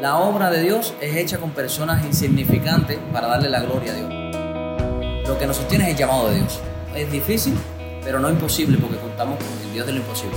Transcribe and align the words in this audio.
La 0.00 0.18
obra 0.18 0.50
de 0.50 0.62
Dios 0.62 0.94
es 1.00 1.16
hecha 1.16 1.38
con 1.38 1.50
personas 1.52 2.04
insignificantes 2.04 2.98
para 3.12 3.28
darle 3.28 3.48
la 3.48 3.60
gloria 3.60 3.92
a 3.92 3.96
Dios. 3.96 5.28
Lo 5.28 5.38
que 5.38 5.46
nos 5.46 5.56
sostiene 5.56 5.84
es 5.84 5.90
el 5.90 5.96
llamado 5.96 6.28
de 6.28 6.36
Dios. 6.36 6.60
Es 6.94 7.10
difícil, 7.10 7.54
pero 8.04 8.20
no 8.20 8.30
imposible 8.30 8.78
porque 8.78 8.98
contamos 8.98 9.38
con 9.38 9.66
el 9.66 9.72
Dios 9.72 9.86
de 9.86 9.92
lo 9.92 9.98
imposible. 10.00 10.36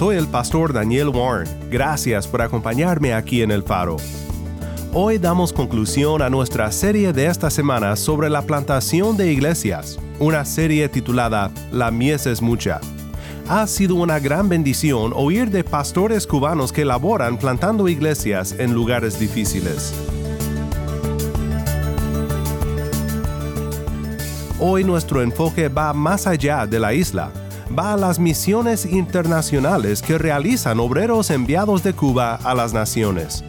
Soy 0.00 0.16
el 0.16 0.28
pastor 0.28 0.72
Daniel 0.72 1.10
Warren. 1.10 1.46
Gracias 1.70 2.26
por 2.26 2.40
acompañarme 2.40 3.12
aquí 3.12 3.42
en 3.42 3.50
El 3.50 3.62
Faro. 3.62 3.98
Hoy 4.94 5.18
damos 5.18 5.52
conclusión 5.52 6.22
a 6.22 6.30
nuestra 6.30 6.72
serie 6.72 7.12
de 7.12 7.26
esta 7.26 7.50
semana 7.50 7.94
sobre 7.96 8.30
la 8.30 8.40
plantación 8.40 9.18
de 9.18 9.30
iglesias, 9.30 9.98
una 10.18 10.46
serie 10.46 10.88
titulada 10.88 11.50
La 11.70 11.90
mies 11.90 12.24
es 12.24 12.40
mucha. 12.40 12.80
Ha 13.46 13.66
sido 13.66 13.96
una 13.96 14.18
gran 14.18 14.48
bendición 14.48 15.12
oír 15.14 15.50
de 15.50 15.64
pastores 15.64 16.26
cubanos 16.26 16.72
que 16.72 16.86
laboran 16.86 17.36
plantando 17.36 17.86
iglesias 17.86 18.54
en 18.58 18.72
lugares 18.72 19.20
difíciles. 19.20 19.92
Hoy 24.58 24.82
nuestro 24.82 25.20
enfoque 25.20 25.68
va 25.68 25.92
más 25.92 26.26
allá 26.26 26.66
de 26.66 26.80
la 26.80 26.94
isla 26.94 27.30
va 27.76 27.92
a 27.92 27.96
las 27.96 28.18
misiones 28.18 28.84
internacionales 28.84 30.02
que 30.02 30.18
realizan 30.18 30.80
obreros 30.80 31.30
enviados 31.30 31.82
de 31.82 31.92
Cuba 31.92 32.34
a 32.42 32.54
las 32.54 32.72
naciones. 32.72 33.44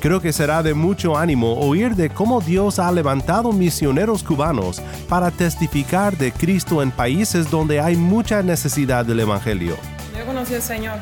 Creo 0.00 0.20
que 0.20 0.32
será 0.32 0.62
de 0.62 0.74
mucho 0.74 1.16
ánimo 1.16 1.54
oír 1.54 1.94
de 1.94 2.10
cómo 2.10 2.40
Dios 2.40 2.78
ha 2.78 2.90
levantado 2.92 3.52
misioneros 3.52 4.22
cubanos 4.22 4.80
para 5.08 5.30
testificar 5.30 6.16
de 6.16 6.32
Cristo 6.32 6.82
en 6.82 6.90
países 6.90 7.50
donde 7.50 7.80
hay 7.80 7.96
mucha 7.96 8.42
necesidad 8.42 9.04
del 9.04 9.20
Evangelio. 9.20 9.76
Yo 10.16 10.24
conocí 10.24 10.54
al 10.54 10.62
Señor, 10.62 10.98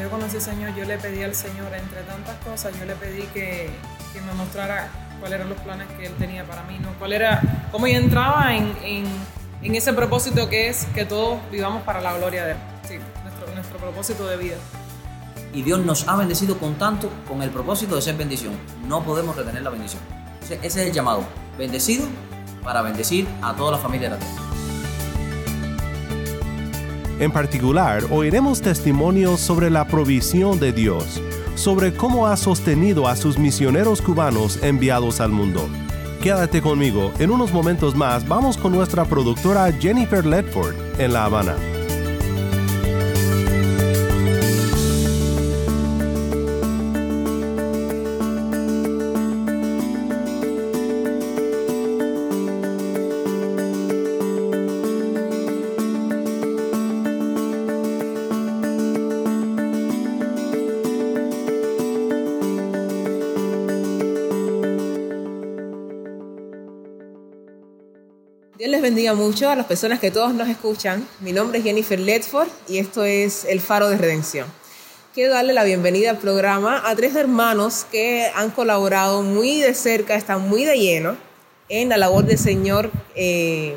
yo 0.00 0.08
conocí 0.10 0.36
al 0.36 0.42
Señor, 0.42 0.74
yo 0.74 0.84
le 0.84 0.98
pedí 0.98 1.22
al 1.22 1.34
Señor, 1.34 1.72
entre 1.74 2.02
tantas 2.02 2.36
cosas, 2.44 2.72
yo 2.78 2.84
le 2.84 2.94
pedí 2.94 3.22
que, 3.34 3.70
me 4.14 4.32
mostrara 4.34 4.88
cuáles 5.20 5.36
eran 5.36 5.48
los 5.48 5.58
planes 5.58 5.88
que 5.98 6.06
Él 6.06 6.12
tenía 6.18 6.44
para 6.44 6.62
mí, 6.62 6.78
¿no? 6.80 6.88
cuál 6.98 7.12
era, 7.12 7.40
cómo 7.72 7.86
yo 7.86 7.96
entraba 7.96 8.54
en, 8.54 8.72
en 8.84 9.04
en 9.64 9.74
ese 9.74 9.92
propósito 9.94 10.48
que 10.48 10.68
es 10.68 10.84
que 10.94 11.04
todos 11.04 11.38
vivamos 11.50 11.82
para 11.82 12.00
la 12.00 12.16
gloria 12.16 12.44
de 12.44 12.52
Él. 12.52 12.58
Sí, 12.86 12.94
nuestro, 13.22 13.52
nuestro 13.54 13.78
propósito 13.78 14.26
de 14.26 14.36
vida. 14.36 14.56
Y 15.54 15.62
Dios 15.62 15.84
nos 15.84 16.06
ha 16.06 16.16
bendecido 16.16 16.58
con 16.58 16.74
tanto, 16.74 17.10
con 17.26 17.42
el 17.42 17.50
propósito 17.50 17.96
de 17.96 18.02
ser 18.02 18.16
bendición. 18.16 18.52
No 18.86 19.02
podemos 19.02 19.34
retener 19.34 19.62
la 19.62 19.70
bendición. 19.70 20.02
ese 20.42 20.58
es 20.62 20.76
el 20.76 20.92
llamado. 20.92 21.24
Bendecido 21.56 22.06
para 22.62 22.82
bendecir 22.82 23.26
a 23.40 23.54
toda 23.54 23.72
la 23.72 23.78
familia 23.78 24.10
de 24.10 24.16
la 24.16 24.20
tierra. 24.20 24.42
En 27.20 27.30
particular, 27.30 28.02
oiremos 28.10 28.60
testimonios 28.60 29.40
sobre 29.40 29.70
la 29.70 29.86
provisión 29.86 30.58
de 30.58 30.72
Dios, 30.72 31.22
sobre 31.54 31.94
cómo 31.94 32.26
ha 32.26 32.36
sostenido 32.36 33.06
a 33.06 33.16
sus 33.16 33.38
misioneros 33.38 34.02
cubanos 34.02 34.58
enviados 34.62 35.20
al 35.20 35.30
mundo. 35.30 35.68
Quédate 36.24 36.62
conmigo, 36.62 37.12
en 37.18 37.30
unos 37.30 37.52
momentos 37.52 37.94
más 37.94 38.26
vamos 38.26 38.56
con 38.56 38.72
nuestra 38.72 39.04
productora 39.04 39.70
Jennifer 39.70 40.24
Ledford 40.24 40.74
en 40.98 41.12
La 41.12 41.26
Habana. 41.26 41.73
Mucho 69.12 69.50
a 69.50 69.56
las 69.56 69.66
personas 69.66 70.00
que 70.00 70.10
todos 70.10 70.32
nos 70.32 70.48
escuchan. 70.48 71.06
Mi 71.20 71.32
nombre 71.32 71.58
es 71.58 71.64
Jennifer 71.64 72.00
Ledford 72.00 72.48
y 72.66 72.78
esto 72.78 73.04
es 73.04 73.44
El 73.44 73.60
Faro 73.60 73.90
de 73.90 73.98
Redención. 73.98 74.46
Quiero 75.12 75.34
darle 75.34 75.52
la 75.52 75.62
bienvenida 75.62 76.10
al 76.10 76.18
programa 76.18 76.88
a 76.88 76.96
tres 76.96 77.14
hermanos 77.14 77.86
que 77.92 78.30
han 78.34 78.50
colaborado 78.50 79.22
muy 79.22 79.60
de 79.60 79.74
cerca, 79.74 80.14
están 80.14 80.48
muy 80.48 80.64
de 80.64 80.78
lleno 80.78 81.16
en 81.68 81.90
la 81.90 81.98
labor 81.98 82.24
del 82.24 82.38
Señor 82.38 82.90
eh, 83.14 83.76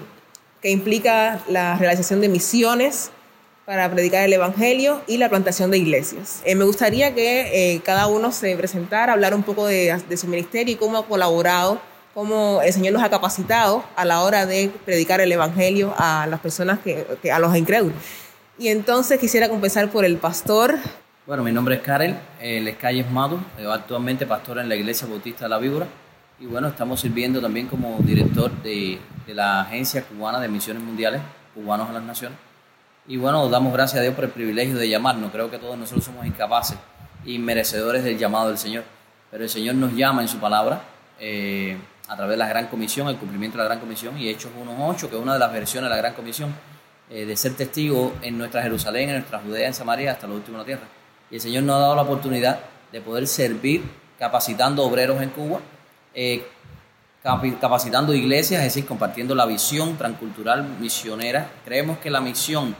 que 0.62 0.70
implica 0.70 1.44
la 1.50 1.78
realización 1.78 2.22
de 2.22 2.30
misiones 2.30 3.12
para 3.66 3.92
predicar 3.92 4.24
el 4.24 4.32
Evangelio 4.32 5.02
y 5.08 5.18
la 5.18 5.28
plantación 5.28 5.72
de 5.72 5.78
iglesias. 5.78 6.42
Eh, 6.46 6.56
me 6.56 6.64
gustaría 6.64 7.14
que 7.14 7.74
eh, 7.74 7.82
cada 7.84 8.08
uno 8.08 8.32
se 8.32 8.56
presentara, 8.56 9.12
hablar 9.12 9.36
un 9.36 9.44
poco 9.44 9.66
de, 9.66 10.02
de 10.08 10.18
su 10.18 10.28
ministerio 10.28 10.74
y 10.74 10.78
cómo 10.78 10.98
ha 11.00 11.06
colaborado 11.06 11.82
cómo 12.18 12.64
el 12.64 12.74
Señor 12.74 12.94
los 12.94 13.04
ha 13.04 13.12
capacitado 13.12 13.84
a 13.96 14.04
la 14.04 14.24
hora 14.24 14.48
de 14.48 14.72
predicar 14.86 15.22
el 15.22 15.32
Evangelio 15.32 15.94
a 16.00 16.26
las 16.26 16.40
personas, 16.40 16.80
que, 16.80 17.06
a 17.32 17.38
los 17.38 17.56
incrédulos. 17.56 17.96
Y 18.58 18.70
entonces 18.70 19.20
quisiera 19.20 19.48
comenzar 19.48 19.88
por 19.92 20.04
el 20.04 20.18
pastor. 20.18 20.80
Bueno, 21.28 21.44
mi 21.44 21.52
nombre 21.52 21.76
es 21.76 21.82
Karel, 21.82 22.18
el 22.42 22.76
Calles 22.76 23.08
Mado, 23.12 23.40
actualmente 23.72 24.26
pastor 24.26 24.58
en 24.58 24.68
la 24.68 24.76
Iglesia 24.76 25.08
Bautista 25.08 25.46
de 25.46 25.50
la 25.50 25.60
Víbora. 25.60 25.86
Y 26.40 26.48
bueno, 26.48 26.70
estamos 26.70 27.02
sirviendo 27.02 27.40
también 27.40 27.68
como 27.68 28.00
director 28.00 28.50
de, 28.64 28.98
de 29.28 29.34
la 29.36 29.62
Agencia 29.62 30.04
Cubana 30.04 30.40
de 30.40 30.48
Misiones 30.48 30.82
Mundiales, 30.82 31.22
Cubanos 31.54 31.88
a 31.88 31.94
las 31.94 32.02
Naciones. 32.02 32.40
Y 33.08 33.18
bueno, 33.18 33.48
damos 33.48 33.72
gracias 33.72 34.00
a 34.00 34.02
Dios 34.02 34.16
por 34.16 34.24
el 34.24 34.32
privilegio 34.32 34.76
de 34.76 34.90
llamarnos. 34.90 35.32
Creo 35.32 35.52
que 35.52 35.60
todos 35.60 35.78
nosotros 35.78 36.06
somos 36.06 36.26
incapaces 36.26 36.80
y 37.26 37.38
merecedores 37.38 38.04
del 38.04 38.18
llamado 38.18 38.48
del 38.48 38.58
Señor. 38.58 38.86
Pero 39.30 39.44
el 39.44 39.52
Señor 39.52 39.76
nos 39.76 39.94
llama 39.94 40.24
en 40.24 40.28
su 40.28 40.40
palabra. 40.40 40.82
Eh, 41.20 41.78
a 42.08 42.16
través 42.16 42.32
de 42.32 42.38
la 42.38 42.48
Gran 42.48 42.68
Comisión, 42.68 43.10
el 43.10 43.18
cumplimiento 43.18 43.58
de 43.58 43.64
la 43.64 43.70
Gran 43.70 43.80
Comisión 43.80 44.18
y 44.18 44.30
Hechos 44.30 44.52
1.8, 44.58 45.10
que 45.10 45.16
es 45.16 45.22
una 45.22 45.34
de 45.34 45.40
las 45.40 45.52
versiones 45.52 45.90
de 45.90 45.96
la 45.96 46.02
Gran 46.02 46.14
Comisión, 46.14 46.56
eh, 47.10 47.26
de 47.26 47.36
ser 47.36 47.54
testigo 47.56 48.14
en 48.22 48.38
nuestra 48.38 48.62
Jerusalén, 48.62 49.10
en 49.10 49.16
nuestra 49.18 49.40
Judea, 49.40 49.68
en 49.68 49.74
Samaria, 49.74 50.12
hasta 50.12 50.28
lo 50.28 50.36
último 50.36 50.58
de 50.58 50.64
la 50.64 50.66
tierra. 50.66 50.88
Y 51.30 51.36
el 51.36 51.42
Señor 51.42 51.64
nos 51.64 51.76
ha 51.76 51.80
dado 51.80 51.96
la 51.96 52.04
oportunidad 52.04 52.60
de 52.92 53.02
poder 53.02 53.28
servir 53.28 53.84
capacitando 54.18 54.84
obreros 54.84 55.22
en 55.22 55.30
Cuba, 55.30 55.60
eh, 56.14 56.46
capacitando 57.60 58.14
iglesias, 58.14 58.62
es 58.62 58.74
decir, 58.74 58.86
compartiendo 58.86 59.36
la 59.36 59.46
visión 59.46 59.98
transcultural 59.98 60.64
misionera. 60.80 61.50
Creemos 61.66 61.98
que 61.98 62.10
la 62.10 62.22
misión 62.22 62.74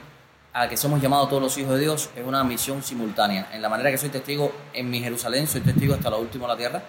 a 0.54 0.60
la 0.60 0.68
que 0.70 0.78
somos 0.78 1.02
llamados 1.02 1.28
todos 1.28 1.42
los 1.42 1.58
hijos 1.58 1.74
de 1.74 1.80
Dios 1.80 2.10
es 2.16 2.26
una 2.26 2.42
misión 2.44 2.82
simultánea. 2.82 3.50
En 3.52 3.60
la 3.60 3.68
manera 3.68 3.90
que 3.90 3.98
soy 3.98 4.08
testigo 4.08 4.52
en 4.72 4.88
mi 4.88 5.00
Jerusalén, 5.00 5.46
soy 5.46 5.60
testigo 5.60 5.94
hasta 5.94 6.08
lo 6.08 6.18
último 6.18 6.46
de 6.46 6.52
la 6.54 6.56
tierra 6.56 6.82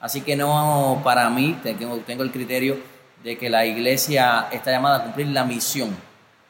Así 0.00 0.22
que 0.22 0.34
no, 0.34 1.00
para 1.04 1.28
mí, 1.28 1.58
tengo, 1.62 2.22
el 2.22 2.32
criterio 2.32 2.78
de 3.22 3.36
que 3.36 3.50
la 3.50 3.66
iglesia 3.66 4.48
está 4.50 4.70
llamada 4.70 4.96
a 4.96 5.02
cumplir 5.04 5.28
la 5.28 5.44
misión. 5.44 5.94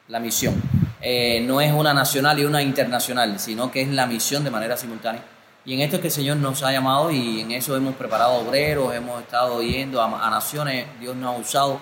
La 0.08 0.20
misión. 0.20 0.54
Eh, 1.00 1.42
no 1.46 1.60
es 1.60 1.72
una 1.72 1.92
nacional 1.92 2.38
y 2.38 2.44
una 2.44 2.62
internacional, 2.62 3.40
sino 3.40 3.70
que 3.70 3.82
es 3.82 3.88
la 3.88 4.06
misión 4.06 4.44
de 4.44 4.50
manera 4.50 4.76
simultánea. 4.76 5.22
Y 5.64 5.74
en 5.74 5.80
esto 5.80 5.96
es 5.96 6.02
que 6.02 6.08
el 6.08 6.12
Señor 6.12 6.36
nos 6.38 6.62
ha 6.62 6.72
llamado 6.72 7.10
y 7.10 7.40
en 7.40 7.52
eso 7.52 7.76
hemos 7.76 7.94
preparado 7.94 8.34
obreros, 8.34 8.94
hemos 8.94 9.20
estado 9.20 9.62
yendo 9.62 10.02
a, 10.02 10.30
naciones, 10.30 10.86
Dios 10.98 11.14
nos 11.16 11.34
ha 11.34 11.38
usado 11.38 11.80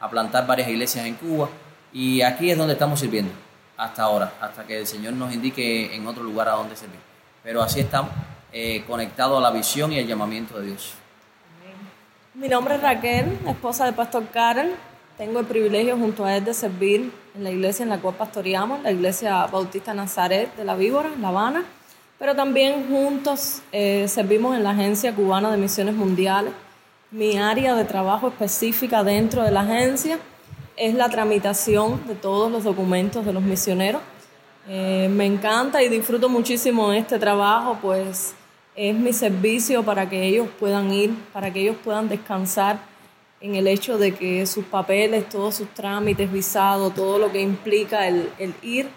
a 0.00 0.08
plantar 0.08 0.46
varias 0.46 0.68
iglesias 0.68 1.04
en 1.04 1.14
Cuba 1.14 1.48
y 1.92 2.22
aquí 2.22 2.50
es 2.50 2.56
donde 2.56 2.72
estamos 2.72 3.00
sirviendo 3.00 3.32
hasta 3.76 4.02
ahora, 4.02 4.32
hasta 4.40 4.66
que 4.66 4.78
el 4.78 4.86
Señor 4.86 5.12
nos 5.12 5.32
indique 5.32 5.94
en 5.94 6.06
otro 6.06 6.22
lugar 6.22 6.48
a 6.48 6.52
dónde 6.52 6.74
servir. 6.74 7.00
Pero 7.42 7.62
así 7.62 7.80
estamos, 7.80 8.10
eh, 8.52 8.82
conectados 8.86 9.38
a 9.38 9.42
la 9.42 9.50
visión 9.50 9.92
y 9.92 9.98
el 9.98 10.06
llamamiento 10.06 10.58
de 10.58 10.66
Dios. 10.68 10.94
Mi 12.38 12.46
nombre 12.46 12.76
es 12.76 12.82
Raquel, 12.82 13.36
esposa 13.48 13.86
del 13.86 13.94
pastor 13.94 14.28
Karen. 14.28 14.70
tengo 15.16 15.40
el 15.40 15.46
privilegio 15.46 15.96
junto 15.96 16.24
a 16.24 16.36
él 16.36 16.44
de 16.44 16.54
servir 16.54 17.10
en 17.34 17.42
la 17.42 17.50
iglesia 17.50 17.82
en 17.82 17.88
la 17.88 17.98
cual 17.98 18.14
pastoreamos, 18.14 18.80
la 18.84 18.92
iglesia 18.92 19.44
Bautista 19.46 19.92
Nazaret 19.92 20.54
de 20.54 20.64
la 20.64 20.76
Víbora, 20.76 21.10
en 21.12 21.20
La 21.20 21.28
Habana, 21.30 21.64
pero 22.16 22.36
también 22.36 22.86
juntos 22.88 23.62
eh, 23.72 24.06
servimos 24.06 24.56
en 24.56 24.62
la 24.62 24.70
Agencia 24.70 25.12
Cubana 25.12 25.50
de 25.50 25.56
Misiones 25.56 25.96
Mundiales. 25.96 26.52
Mi 27.10 27.38
área 27.38 27.74
de 27.74 27.84
trabajo 27.84 28.28
específica 28.28 29.02
dentro 29.02 29.42
de 29.42 29.50
la 29.50 29.62
agencia 29.62 30.20
es 30.76 30.94
la 30.94 31.08
tramitación 31.08 32.06
de 32.06 32.14
todos 32.14 32.52
los 32.52 32.62
documentos 32.62 33.26
de 33.26 33.32
los 33.32 33.42
misioneros. 33.42 34.00
Eh, 34.68 35.08
me 35.10 35.26
encanta 35.26 35.82
y 35.82 35.88
disfruto 35.88 36.28
muchísimo 36.28 36.92
este 36.92 37.18
trabajo, 37.18 37.78
pues 37.82 38.32
es 38.78 38.94
mi 38.94 39.12
servicio 39.12 39.82
para 39.82 40.08
que 40.08 40.22
ellos 40.24 40.46
puedan 40.60 40.92
ir, 40.92 41.12
para 41.32 41.52
que 41.52 41.62
ellos 41.62 41.76
puedan 41.82 42.08
descansar 42.08 42.78
en 43.40 43.56
el 43.56 43.66
hecho 43.66 43.98
de 43.98 44.14
que 44.14 44.46
sus 44.46 44.64
papeles, 44.64 45.28
todos 45.28 45.56
sus 45.56 45.68
trámites, 45.74 46.30
visados, 46.30 46.94
todo 46.94 47.18
lo 47.18 47.32
que 47.32 47.40
implica 47.40 48.06
el, 48.06 48.30
el 48.38 48.54
ir 48.62 48.88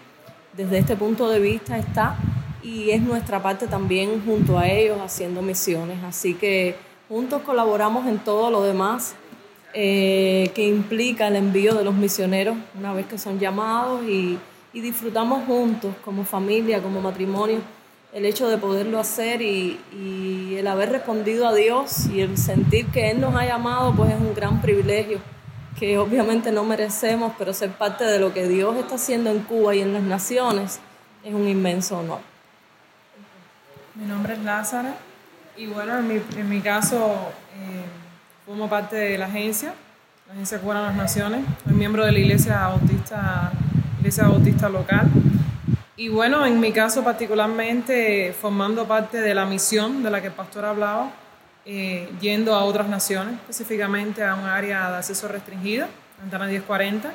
desde 0.56 0.78
este 0.78 0.94
punto 0.94 1.28
de 1.28 1.40
vista 1.40 1.76
está 1.78 2.16
y 2.62 2.90
es 2.90 3.02
nuestra 3.02 3.42
parte 3.42 3.66
también 3.66 4.22
junto 4.24 4.56
a 4.56 4.68
ellos 4.68 4.98
haciendo 5.00 5.42
misiones. 5.42 5.98
Así 6.04 6.34
que 6.34 6.76
juntos 7.08 7.42
colaboramos 7.42 8.06
en 8.06 8.20
todo 8.20 8.52
lo 8.52 8.62
demás 8.62 9.16
eh, 9.74 10.52
que 10.54 10.64
implica 10.64 11.26
el 11.26 11.34
envío 11.34 11.74
de 11.74 11.82
los 11.82 11.94
misioneros 11.94 12.56
una 12.78 12.92
vez 12.92 13.06
que 13.06 13.18
son 13.18 13.40
llamados 13.40 14.04
y, 14.04 14.38
y 14.72 14.80
disfrutamos 14.80 15.44
juntos 15.44 15.92
como 16.04 16.22
familia, 16.24 16.80
como 16.80 17.00
matrimonio 17.00 17.58
el 18.12 18.26
hecho 18.26 18.48
de 18.48 18.58
poderlo 18.58 19.00
hacer 19.00 19.40
y, 19.42 19.80
el 20.56 20.66
haber 20.68 20.90
respondido 20.90 21.48
a 21.48 21.54
Dios 21.54 22.06
y 22.06 22.20
el 22.20 22.36
sentir 22.38 22.86
que 22.86 23.10
Él 23.10 23.20
nos 23.20 23.34
ha 23.34 23.44
llamado, 23.44 23.94
pues 23.96 24.12
es 24.12 24.20
un 24.20 24.32
gran 24.34 24.60
privilegio 24.60 25.18
que 25.76 25.98
obviamente 25.98 26.52
no 26.52 26.62
merecemos, 26.62 27.32
pero 27.36 27.52
ser 27.52 27.70
parte 27.70 28.04
de 28.04 28.20
lo 28.20 28.32
que 28.32 28.46
Dios 28.46 28.76
está 28.76 28.94
haciendo 28.94 29.30
en 29.30 29.40
Cuba 29.40 29.74
y 29.74 29.80
en 29.80 29.92
las 29.92 30.02
naciones 30.02 30.78
es 31.24 31.34
un 31.34 31.48
inmenso 31.48 31.98
honor. 31.98 32.20
Mi 33.94 34.04
nombre 34.04 34.34
es 34.34 34.40
Lázara 34.40 34.94
y 35.56 35.66
bueno, 35.66 35.98
en 35.98 36.06
mi, 36.06 36.20
en 36.36 36.48
mi 36.48 36.60
caso 36.60 36.98
eh, 37.56 37.84
formo 38.46 38.68
parte 38.68 38.94
de 38.94 39.18
la 39.18 39.26
agencia, 39.26 39.74
la 40.28 40.34
Agencia 40.34 40.60
Cubana 40.60 40.82
de 40.82 40.86
las 40.88 40.96
Naciones, 40.96 41.44
soy 41.64 41.74
miembro 41.74 42.04
de 42.04 42.12
la 42.12 42.18
Iglesia 42.18 42.68
Bautista, 42.68 43.50
Iglesia 43.98 44.28
Bautista 44.28 44.68
local 44.68 45.10
y 46.02 46.08
bueno, 46.08 46.44
en 46.44 46.58
mi 46.58 46.72
caso 46.72 47.04
particularmente, 47.04 48.32
formando 48.32 48.88
parte 48.88 49.20
de 49.20 49.36
la 49.36 49.46
misión 49.46 50.02
de 50.02 50.10
la 50.10 50.20
que 50.20 50.26
el 50.26 50.32
pastor 50.32 50.64
hablaba, 50.64 51.12
eh, 51.64 52.10
yendo 52.20 52.56
a 52.56 52.64
otras 52.64 52.88
naciones, 52.88 53.34
específicamente 53.34 54.24
a 54.24 54.34
un 54.34 54.44
área 54.44 54.90
de 54.90 54.96
acceso 54.96 55.28
restringido, 55.28 55.86
Ventana 56.20 56.46
1040. 56.46 57.12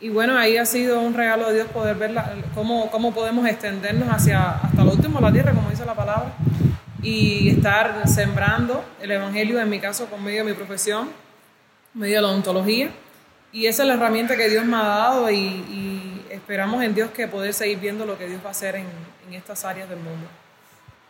Y 0.00 0.10
bueno, 0.10 0.36
ahí 0.36 0.58
ha 0.58 0.66
sido 0.66 1.00
un 1.00 1.14
regalo 1.14 1.48
de 1.48 1.54
Dios 1.54 1.68
poder 1.68 1.96
ver 1.96 2.10
la, 2.10 2.34
cómo, 2.54 2.90
cómo 2.90 3.14
podemos 3.14 3.46
extendernos 3.48 4.10
hacia, 4.10 4.50
hasta 4.50 4.84
lo 4.84 4.92
último, 4.92 5.18
la 5.18 5.32
tierra, 5.32 5.54
como 5.54 5.70
dice 5.70 5.86
la 5.86 5.94
palabra, 5.94 6.34
y 7.02 7.48
estar 7.48 8.06
sembrando 8.06 8.84
el 9.00 9.12
Evangelio, 9.12 9.58
en 9.58 9.70
mi 9.70 9.80
caso, 9.80 10.04
con 10.10 10.22
medio 10.22 10.44
de 10.44 10.50
mi 10.50 10.54
profesión, 10.54 11.08
medio 11.94 12.16
de 12.16 12.20
la 12.20 12.28
odontología. 12.28 12.90
Y 13.50 13.64
esa 13.64 13.84
es 13.84 13.88
la 13.88 13.94
herramienta 13.94 14.36
que 14.36 14.50
Dios 14.50 14.66
me 14.66 14.76
ha 14.76 14.82
dado 14.82 15.30
y, 15.30 15.36
y 15.36 16.09
esperamos 16.50 16.82
en 16.82 16.96
Dios 16.96 17.12
que 17.12 17.28
poder 17.28 17.54
seguir 17.54 17.78
viendo 17.78 18.04
lo 18.04 18.18
que 18.18 18.26
Dios 18.26 18.42
va 18.42 18.48
a 18.48 18.50
hacer 18.50 18.74
en, 18.74 18.86
en 19.28 19.34
estas 19.34 19.64
áreas 19.64 19.88
del 19.88 20.00
mundo. 20.00 20.26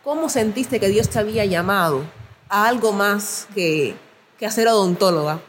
¿Cómo 0.03 0.29
sentiste 0.29 0.79
que 0.79 0.87
Dios 0.87 1.09
te 1.09 1.17
había 1.17 1.45
llamado 1.45 2.03
a 2.47 2.67
algo 2.67 2.91
más 2.91 3.47
que, 3.55 3.95
que 4.37 4.45
a 4.45 4.51
ser 4.51 4.67
odontóloga? 4.67 5.39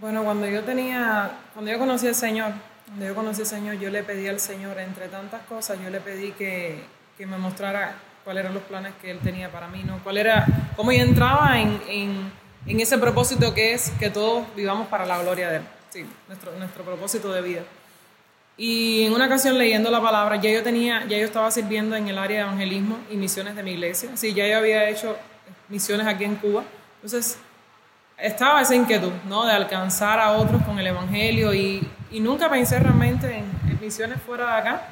Bueno, 0.00 0.24
cuando 0.24 0.48
yo 0.48 0.64
tenía, 0.64 1.30
cuando 1.54 1.70
yo 1.70 1.78
conocí 1.78 2.08
al 2.08 2.16
Señor, 2.16 2.54
cuando 2.88 3.06
yo 3.06 3.14
conocí 3.14 3.42
al 3.42 3.46
Señor, 3.46 3.76
yo 3.76 3.88
le 3.88 4.02
pedí 4.02 4.26
al 4.26 4.40
Señor, 4.40 4.80
entre 4.80 5.06
tantas 5.06 5.42
cosas, 5.42 5.78
yo 5.80 5.90
le 5.90 6.00
pedí 6.00 6.32
que, 6.32 6.82
que 7.16 7.24
me 7.24 7.38
mostrara 7.38 7.94
cuáles 8.24 8.40
eran 8.40 8.54
los 8.54 8.64
planes 8.64 8.94
que 9.00 9.12
Él 9.12 9.20
tenía 9.20 9.52
para 9.52 9.68
mí, 9.68 9.84
¿no? 9.84 10.00
Cuál 10.02 10.16
era, 10.16 10.44
cómo 10.74 10.90
yo 10.90 11.04
entraba 11.04 11.60
en, 11.60 11.80
en, 11.86 12.32
en 12.66 12.80
ese 12.80 12.98
propósito 12.98 13.54
que 13.54 13.74
es 13.74 13.90
que 14.00 14.10
todos 14.10 14.44
vivamos 14.56 14.88
para 14.88 15.06
la 15.06 15.22
gloria 15.22 15.50
de 15.50 15.56
Él. 15.58 15.62
Sí, 15.90 16.04
nuestro, 16.26 16.50
nuestro 16.58 16.82
propósito 16.82 17.32
de 17.32 17.42
vida. 17.42 17.62
Y 18.58 19.04
en 19.04 19.12
una 19.12 19.26
ocasión 19.26 19.58
leyendo 19.58 19.90
la 19.90 20.00
palabra, 20.00 20.36
ya 20.36 20.50
yo 20.50 20.62
tenía, 20.62 21.04
ya 21.06 21.18
yo 21.18 21.26
estaba 21.26 21.50
sirviendo 21.50 21.94
en 21.94 22.08
el 22.08 22.16
área 22.16 22.38
de 22.38 22.42
evangelismo 22.44 22.98
y 23.10 23.16
misiones 23.16 23.54
de 23.54 23.62
mi 23.62 23.72
iglesia. 23.72 24.10
Sí, 24.14 24.32
ya 24.32 24.46
yo 24.46 24.56
había 24.56 24.88
hecho 24.88 25.16
misiones 25.68 26.06
aquí 26.06 26.24
en 26.24 26.36
Cuba. 26.36 26.64
Entonces, 26.96 27.38
estaba 28.16 28.62
esa 28.62 28.74
inquietud, 28.74 29.12
¿no? 29.28 29.44
De 29.44 29.52
alcanzar 29.52 30.18
a 30.20 30.32
otros 30.32 30.62
con 30.62 30.78
el 30.78 30.86
evangelio 30.86 31.52
y, 31.52 31.86
y 32.10 32.20
nunca 32.20 32.48
pensé 32.48 32.78
realmente 32.78 33.26
en, 33.26 33.44
en, 33.70 33.78
misiones 33.80 34.20
fuera 34.22 34.46
de 34.54 34.60
acá. 34.60 34.88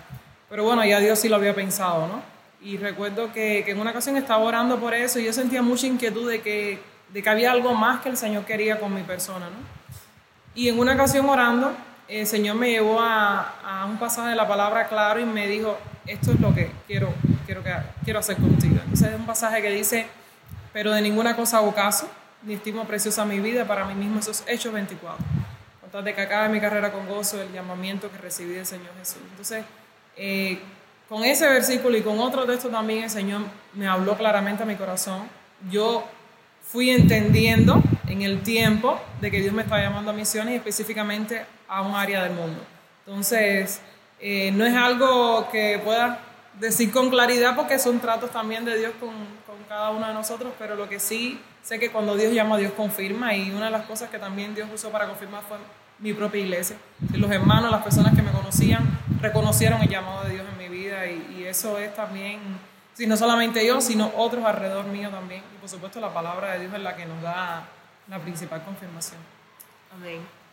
Pero 0.50 0.64
bueno, 0.64 0.84
ya 0.84 1.00
Dios 1.00 1.18
sí 1.18 1.28
lo 1.30 1.36
había 1.36 1.54
pensado, 1.54 2.06
¿no? 2.06 2.22
Y 2.60 2.76
recuerdo 2.76 3.32
que, 3.32 3.62
que, 3.64 3.72
en 3.72 3.80
una 3.80 3.90
ocasión 3.90 4.16
estaba 4.16 4.42
orando 4.42 4.78
por 4.78 4.94
eso 4.94 5.18
y 5.18 5.24
yo 5.24 5.32
sentía 5.32 5.62
mucha 5.62 5.86
inquietud 5.86 6.30
de 6.30 6.42
que, 6.42 6.78
de 7.12 7.22
que 7.22 7.30
había 7.30 7.50
algo 7.50 7.74
más 7.74 8.00
que 8.02 8.10
el 8.10 8.16
Señor 8.16 8.44
quería 8.44 8.78
con 8.78 8.94
mi 8.94 9.02
persona, 9.02 9.46
¿no? 9.46 9.74
Y 10.54 10.68
en 10.68 10.78
una 10.78 10.94
ocasión 10.94 11.28
orando, 11.28 11.72
el 12.08 12.26
Señor 12.26 12.56
me 12.56 12.70
llevó 12.70 13.00
a, 13.00 13.54
a, 13.64 13.86
un 13.86 13.98
pasaje 13.98 14.30
de 14.30 14.36
la 14.36 14.46
palabra 14.46 14.88
claro 14.88 15.20
y 15.20 15.24
me 15.24 15.46
dijo, 15.46 15.78
esto 16.06 16.32
es 16.32 16.40
lo 16.40 16.54
que 16.54 16.70
quiero, 16.86 17.12
quiero, 17.46 17.62
que, 17.62 17.72
quiero 18.04 18.18
hacer 18.18 18.36
contigo. 18.36 18.76
Entonces 18.82 19.08
es 19.08 19.18
un 19.18 19.26
pasaje 19.26 19.62
que 19.62 19.70
dice, 19.70 20.06
pero 20.72 20.92
de 20.92 21.00
ninguna 21.00 21.34
cosa 21.36 21.58
hago 21.58 21.74
caso, 21.74 22.08
ni 22.42 22.54
estimo 22.54 22.84
preciosa 22.84 23.24
mi 23.24 23.40
vida, 23.40 23.64
para 23.64 23.84
mí 23.86 23.94
mismo 23.94 24.20
esos 24.20 24.44
Hechos 24.46 24.72
24. 24.72 25.24
Contar 25.80 26.04
de 26.04 26.14
que 26.14 26.20
acabe 26.20 26.48
mi 26.50 26.60
carrera 26.60 26.92
con 26.92 27.08
gozo, 27.08 27.40
el 27.40 27.52
llamamiento 27.52 28.10
que 28.10 28.18
recibí 28.18 28.52
del 28.54 28.66
Señor 28.66 28.90
Jesús. 28.98 29.22
Entonces, 29.30 29.64
eh, 30.16 30.60
con 31.08 31.24
ese 31.24 31.48
versículo 31.48 31.96
y 31.96 32.02
con 32.02 32.18
otro 32.18 32.44
texto 32.44 32.68
también 32.68 33.04
el 33.04 33.10
Señor 33.10 33.42
me 33.74 33.86
habló 33.86 34.16
claramente 34.16 34.62
a 34.62 34.66
mi 34.66 34.76
corazón. 34.76 35.28
Yo 35.70 36.04
fui 36.62 36.90
entendiendo 36.90 37.82
en 38.08 38.22
el 38.22 38.42
tiempo 38.42 39.00
de 39.20 39.30
que 39.30 39.40
Dios 39.40 39.54
me 39.54 39.62
estaba 39.62 39.80
llamando 39.80 40.10
a 40.10 40.14
misiones 40.14 40.54
y 40.54 40.56
específicamente 40.56 41.44
a 41.74 41.82
un 41.82 41.94
área 41.94 42.22
del 42.22 42.32
mundo. 42.32 42.60
Entonces, 43.06 43.80
eh, 44.20 44.52
no 44.52 44.64
es 44.64 44.74
algo 44.74 45.48
que 45.50 45.80
pueda 45.84 46.20
decir 46.58 46.92
con 46.92 47.10
claridad 47.10 47.56
porque 47.56 47.78
son 47.78 47.98
tratos 47.98 48.30
también 48.30 48.64
de 48.64 48.78
Dios 48.78 48.92
con, 49.00 49.10
con, 49.46 49.62
cada 49.68 49.90
uno 49.90 50.06
de 50.06 50.14
nosotros, 50.14 50.52
pero 50.58 50.76
lo 50.76 50.88
que 50.88 51.00
sí 51.00 51.40
sé 51.62 51.80
que 51.80 51.90
cuando 51.90 52.14
Dios 52.16 52.32
llama, 52.32 52.56
Dios 52.58 52.72
confirma 52.76 53.34
y 53.34 53.50
una 53.50 53.66
de 53.66 53.70
las 53.72 53.86
cosas 53.86 54.08
que 54.08 54.18
también 54.18 54.54
Dios 54.54 54.68
usó 54.72 54.90
para 54.90 55.08
confirmar 55.08 55.42
fue 55.42 55.56
mi 55.98 56.12
propia 56.12 56.42
iglesia. 56.42 56.76
Los 57.12 57.30
hermanos, 57.30 57.70
las 57.70 57.82
personas 57.82 58.14
que 58.14 58.22
me 58.22 58.30
conocían, 58.30 58.98
reconocieron 59.20 59.82
el 59.82 59.88
llamado 59.88 60.24
de 60.24 60.34
Dios 60.34 60.46
en 60.52 60.58
mi 60.58 60.68
vida 60.68 61.06
y, 61.06 61.38
y 61.38 61.44
eso 61.44 61.78
es 61.78 61.94
también, 61.94 62.38
sí, 62.92 63.06
no 63.06 63.16
solamente 63.16 63.66
yo, 63.66 63.80
sino 63.80 64.12
otros 64.16 64.44
alrededor 64.44 64.84
mío 64.86 65.10
también. 65.10 65.42
Y 65.56 65.58
por 65.58 65.68
supuesto 65.68 66.00
la 66.00 66.14
palabra 66.14 66.52
de 66.52 66.60
Dios 66.60 66.74
es 66.74 66.80
la 66.80 66.94
que 66.94 67.04
nos 67.06 67.20
da 67.20 67.64
la 68.08 68.18
principal 68.20 68.62
confirmación. 68.62 69.18
Amén. 69.92 70.43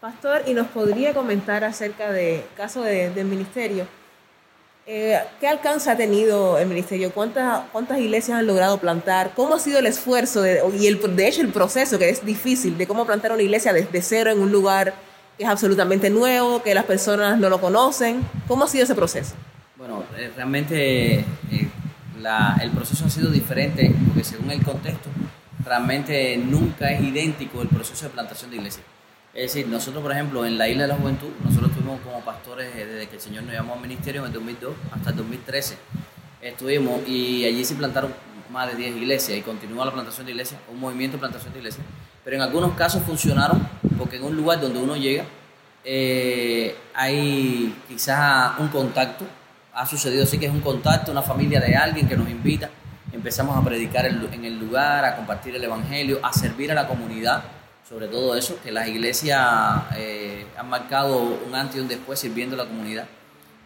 Pastor, 0.00 0.44
¿y 0.46 0.54
nos 0.54 0.68
podría 0.68 1.12
comentar 1.12 1.62
acerca 1.62 2.10
del 2.10 2.42
caso 2.56 2.80
de, 2.80 3.10
del 3.10 3.26
ministerio? 3.26 3.86
Eh, 4.86 5.20
¿Qué 5.38 5.46
alcance 5.46 5.90
ha 5.90 5.96
tenido 5.96 6.56
el 6.56 6.68
ministerio? 6.68 7.12
¿Cuántas, 7.12 7.64
¿Cuántas 7.70 7.98
iglesias 7.98 8.38
han 8.38 8.46
logrado 8.46 8.78
plantar? 8.78 9.32
¿Cómo 9.36 9.56
ha 9.56 9.58
sido 9.58 9.78
el 9.78 9.84
esfuerzo 9.84 10.40
de, 10.40 10.62
y 10.80 10.86
el, 10.86 11.16
de 11.16 11.28
hecho 11.28 11.42
el 11.42 11.52
proceso, 11.52 11.98
que 11.98 12.08
es 12.08 12.24
difícil, 12.24 12.78
de 12.78 12.86
cómo 12.86 13.04
plantar 13.04 13.32
una 13.32 13.42
iglesia 13.42 13.74
desde 13.74 14.00
cero 14.00 14.30
en 14.30 14.40
un 14.40 14.50
lugar 14.50 14.94
que 15.36 15.44
es 15.44 15.50
absolutamente 15.50 16.08
nuevo, 16.08 16.62
que 16.62 16.74
las 16.74 16.86
personas 16.86 17.38
no 17.38 17.50
lo 17.50 17.60
conocen? 17.60 18.24
¿Cómo 18.48 18.64
ha 18.64 18.68
sido 18.68 18.84
ese 18.84 18.94
proceso? 18.94 19.34
Bueno, 19.76 20.04
eh, 20.16 20.32
realmente 20.34 21.18
eh, 21.18 21.24
la, 22.18 22.58
el 22.62 22.70
proceso 22.70 23.04
ha 23.04 23.10
sido 23.10 23.30
diferente 23.30 23.94
porque 24.06 24.24
según 24.24 24.50
el 24.50 24.64
contexto, 24.64 25.10
realmente 25.62 26.38
nunca 26.38 26.90
es 26.90 27.02
idéntico 27.02 27.60
el 27.60 27.68
proceso 27.68 28.06
de 28.06 28.12
plantación 28.12 28.50
de 28.50 28.56
iglesias. 28.56 28.86
Es 29.32 29.52
decir, 29.52 29.68
nosotros, 29.68 30.02
por 30.02 30.10
ejemplo, 30.10 30.44
en 30.44 30.58
la 30.58 30.68
Isla 30.68 30.82
de 30.82 30.88
la 30.88 30.96
Juventud, 30.96 31.28
nosotros 31.44 31.70
estuvimos 31.70 32.00
como 32.00 32.20
pastores 32.20 32.74
desde 32.74 33.06
que 33.08 33.14
el 33.14 33.22
Señor 33.22 33.44
nos 33.44 33.54
llamó 33.54 33.74
al 33.74 33.80
ministerio 33.80 34.22
en 34.22 34.26
el 34.26 34.32
2002 34.32 34.74
hasta 34.90 35.10
el 35.10 35.16
2013. 35.16 35.76
Estuvimos 36.42 37.06
y 37.06 37.44
allí 37.44 37.64
se 37.64 37.76
plantaron 37.76 38.12
más 38.50 38.68
de 38.72 38.76
10 38.76 38.96
iglesias 38.96 39.38
y 39.38 39.42
continúa 39.42 39.84
la 39.84 39.92
plantación 39.92 40.26
de 40.26 40.32
iglesias, 40.32 40.60
un 40.68 40.80
movimiento 40.80 41.16
de 41.16 41.20
plantación 41.20 41.52
de 41.52 41.60
iglesias. 41.60 41.86
Pero 42.24 42.36
en 42.36 42.42
algunos 42.42 42.72
casos 42.72 43.04
funcionaron 43.04 43.68
porque 43.96 44.16
en 44.16 44.24
un 44.24 44.36
lugar 44.36 44.60
donde 44.60 44.80
uno 44.80 44.96
llega 44.96 45.24
eh, 45.84 46.76
hay 46.92 47.72
quizás 47.88 48.58
un 48.58 48.66
contacto, 48.66 49.24
ha 49.72 49.86
sucedido 49.86 50.24
así 50.24 50.38
que 50.38 50.46
es 50.46 50.52
un 50.52 50.60
contacto, 50.60 51.12
una 51.12 51.22
familia 51.22 51.60
de 51.60 51.76
alguien 51.76 52.08
que 52.08 52.16
nos 52.16 52.28
invita, 52.28 52.68
empezamos 53.12 53.56
a 53.56 53.62
predicar 53.62 54.06
en 54.06 54.44
el 54.44 54.58
lugar, 54.58 55.04
a 55.04 55.14
compartir 55.14 55.54
el 55.54 55.62
Evangelio, 55.62 56.18
a 56.20 56.32
servir 56.32 56.72
a 56.72 56.74
la 56.74 56.88
comunidad 56.88 57.44
sobre 57.90 58.06
todo 58.06 58.36
eso, 58.36 58.56
que 58.62 58.70
las 58.70 58.86
iglesias 58.86 59.82
eh, 59.96 60.46
han 60.56 60.68
marcado 60.68 61.40
un 61.44 61.52
antes 61.56 61.76
y 61.76 61.80
un 61.80 61.88
después 61.88 62.20
sirviendo 62.20 62.54
a 62.54 62.58
la 62.58 62.66
comunidad. 62.66 63.06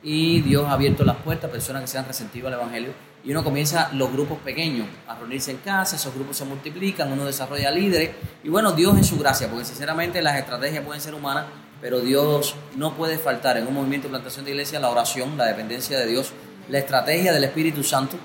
Y 0.02 0.40
Dios 0.40 0.64
ha 0.66 0.72
abierto 0.72 1.04
las 1.04 1.16
puertas 1.16 1.50
a 1.50 1.52
personas 1.52 1.82
que 1.82 1.88
sean 1.88 2.06
receptivas 2.06 2.50
al 2.50 2.58
Evangelio. 2.58 2.92
Y 3.22 3.32
uno 3.32 3.44
comienza 3.44 3.90
los 3.92 4.10
grupos 4.10 4.38
pequeños 4.38 4.86
a 5.06 5.14
reunirse 5.14 5.50
en 5.50 5.58
casa, 5.58 5.96
esos 5.96 6.14
grupos 6.14 6.38
se 6.38 6.46
multiplican, 6.46 7.12
uno 7.12 7.26
desarrolla 7.26 7.70
líderes. 7.70 8.12
Y 8.42 8.48
bueno, 8.48 8.72
Dios 8.72 8.96
en 8.96 9.04
su 9.04 9.18
gracia, 9.18 9.50
porque 9.50 9.66
sinceramente 9.66 10.22
las 10.22 10.38
estrategias 10.38 10.82
pueden 10.84 11.02
ser 11.02 11.14
humanas, 11.14 11.44
pero 11.82 12.00
Dios 12.00 12.54
no 12.76 12.94
puede 12.94 13.18
faltar 13.18 13.58
en 13.58 13.66
un 13.66 13.74
movimiento 13.74 14.08
de 14.08 14.12
plantación 14.12 14.46
de 14.46 14.52
iglesia 14.52 14.80
la 14.80 14.88
oración, 14.88 15.36
la 15.36 15.44
dependencia 15.44 15.98
de 15.98 16.06
Dios, 16.06 16.32
la 16.70 16.78
estrategia 16.78 17.30
del 17.30 17.44
Espíritu 17.44 17.84
Santo. 17.84 18.16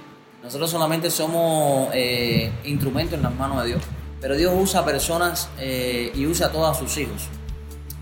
Nosotros 0.41 0.71
solamente 0.71 1.11
somos 1.11 1.89
eh, 1.93 2.51
instrumentos 2.63 3.15
en 3.15 3.23
las 3.23 3.35
manos 3.35 3.61
de 3.63 3.67
Dios, 3.69 3.83
pero 4.21 4.35
Dios 4.35 4.53
usa 4.57 4.85
personas 4.85 5.49
eh, 5.59 6.11
y 6.15 6.25
usa 6.25 6.47
a 6.47 6.51
todos 6.51 6.77
sus 6.77 6.97
hijos. 6.97 7.27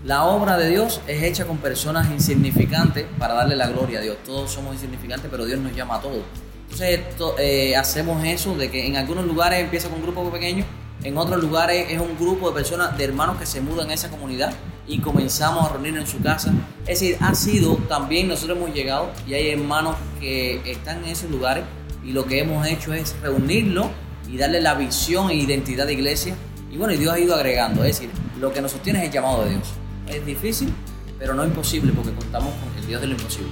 La 0.04 0.24
obra 0.24 0.56
de 0.56 0.68
Dios 0.68 1.00
es 1.06 1.22
hecha 1.22 1.44
con 1.44 1.58
personas 1.58 2.10
insignificantes 2.10 3.06
para 3.18 3.34
darle 3.34 3.56
la 3.56 3.68
gloria 3.68 3.98
a 3.98 4.02
Dios. 4.02 4.16
Todos 4.24 4.50
somos 4.50 4.74
insignificantes, 4.74 5.28
pero 5.30 5.44
Dios 5.44 5.58
nos 5.60 5.74
llama 5.74 5.96
a 5.96 6.00
todos. 6.00 6.22
Entonces 6.62 7.00
eh, 7.38 7.76
hacemos 7.76 8.24
eso 8.24 8.54
de 8.54 8.70
que 8.70 8.86
en 8.86 8.96
algunos 8.96 9.24
lugares 9.24 9.60
empieza 9.60 9.88
con 9.88 9.98
un 9.98 10.04
grupo 10.04 10.30
pequeño, 10.30 10.64
en 11.02 11.16
otros 11.16 11.40
lugares 11.40 11.86
es 11.90 12.00
un 12.00 12.16
grupo 12.18 12.48
de 12.48 12.54
personas, 12.54 12.96
de 12.98 13.04
hermanos 13.04 13.38
que 13.38 13.46
se 13.46 13.60
mudan 13.60 13.90
a 13.90 13.94
esa 13.94 14.10
comunidad 14.10 14.52
y 14.86 15.00
comenzamos 15.00 15.64
a 15.64 15.72
reunirnos 15.72 16.02
en 16.02 16.06
su 16.08 16.20
casa. 16.20 16.52
Es 16.86 17.00
decir, 17.00 17.16
ha 17.20 17.34
sido 17.34 17.76
también, 17.88 18.26
nosotros 18.26 18.58
hemos 18.58 18.74
llegado 18.74 19.10
y 19.26 19.34
hay 19.34 19.50
hermanos 19.50 19.96
que 20.20 20.60
están 20.70 21.04
en 21.04 21.10
esos 21.10 21.30
lugares 21.30 21.64
y 22.04 22.12
lo 22.12 22.26
que 22.26 22.40
hemos 22.40 22.66
hecho 22.66 22.94
es 22.94 23.14
reunirlo 23.22 23.90
y 24.30 24.36
darle 24.36 24.60
la 24.60 24.74
visión 24.74 25.30
e 25.30 25.34
identidad 25.34 25.86
de 25.86 25.94
iglesia. 25.94 26.34
Y 26.70 26.76
bueno, 26.76 26.92
y 26.92 26.98
Dios 26.98 27.12
ha 27.12 27.18
ido 27.18 27.34
agregando, 27.34 27.82
es 27.84 27.98
decir, 27.98 28.10
lo 28.40 28.52
que 28.52 28.60
nos 28.60 28.72
sostiene 28.72 29.00
es 29.00 29.06
el 29.06 29.12
llamado 29.12 29.44
de 29.44 29.50
Dios. 29.50 29.68
Es 30.06 30.24
difícil, 30.24 30.72
pero 31.18 31.34
no 31.34 31.44
imposible 31.44 31.92
porque 31.92 32.12
contamos 32.12 32.52
con 32.54 32.78
el 32.78 32.86
Dios 32.86 33.00
de 33.00 33.06
lo 33.06 33.14
imposible. 33.14 33.50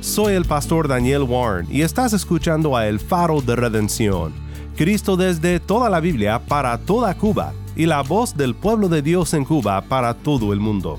Soy 0.00 0.34
el 0.34 0.44
pastor 0.44 0.88
Daniel 0.88 1.22
Warren 1.22 1.66
y 1.70 1.80
estás 1.80 2.12
escuchando 2.12 2.76
a 2.76 2.86
El 2.86 3.00
Faro 3.00 3.40
de 3.40 3.56
Redención. 3.56 4.41
Cristo 4.76 5.16
desde 5.16 5.60
toda 5.60 5.90
la 5.90 6.00
Biblia 6.00 6.40
para 6.46 6.78
toda 6.78 7.14
Cuba 7.14 7.52
y 7.76 7.86
la 7.86 8.02
voz 8.02 8.36
del 8.36 8.54
pueblo 8.54 8.88
de 8.88 9.02
Dios 9.02 9.34
en 9.34 9.44
Cuba 9.44 9.80
para 9.82 10.14
todo 10.14 10.52
el 10.52 10.60
mundo. 10.60 10.98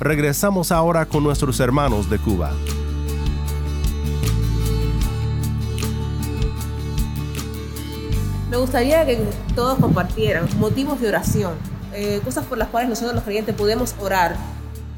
Regresamos 0.00 0.72
ahora 0.72 1.06
con 1.06 1.22
nuestros 1.22 1.60
hermanos 1.60 2.08
de 2.08 2.18
Cuba. 2.18 2.52
Me 8.50 8.56
gustaría 8.56 9.06
que 9.06 9.18
todos 9.54 9.78
compartieran 9.78 10.46
motivos 10.58 11.00
de 11.00 11.08
oración, 11.08 11.54
eh, 11.94 12.20
cosas 12.24 12.44
por 12.46 12.58
las 12.58 12.68
cuales 12.68 12.90
nosotros 12.90 13.14
los 13.14 13.24
creyentes 13.24 13.54
podemos 13.54 13.94
orar 14.00 14.36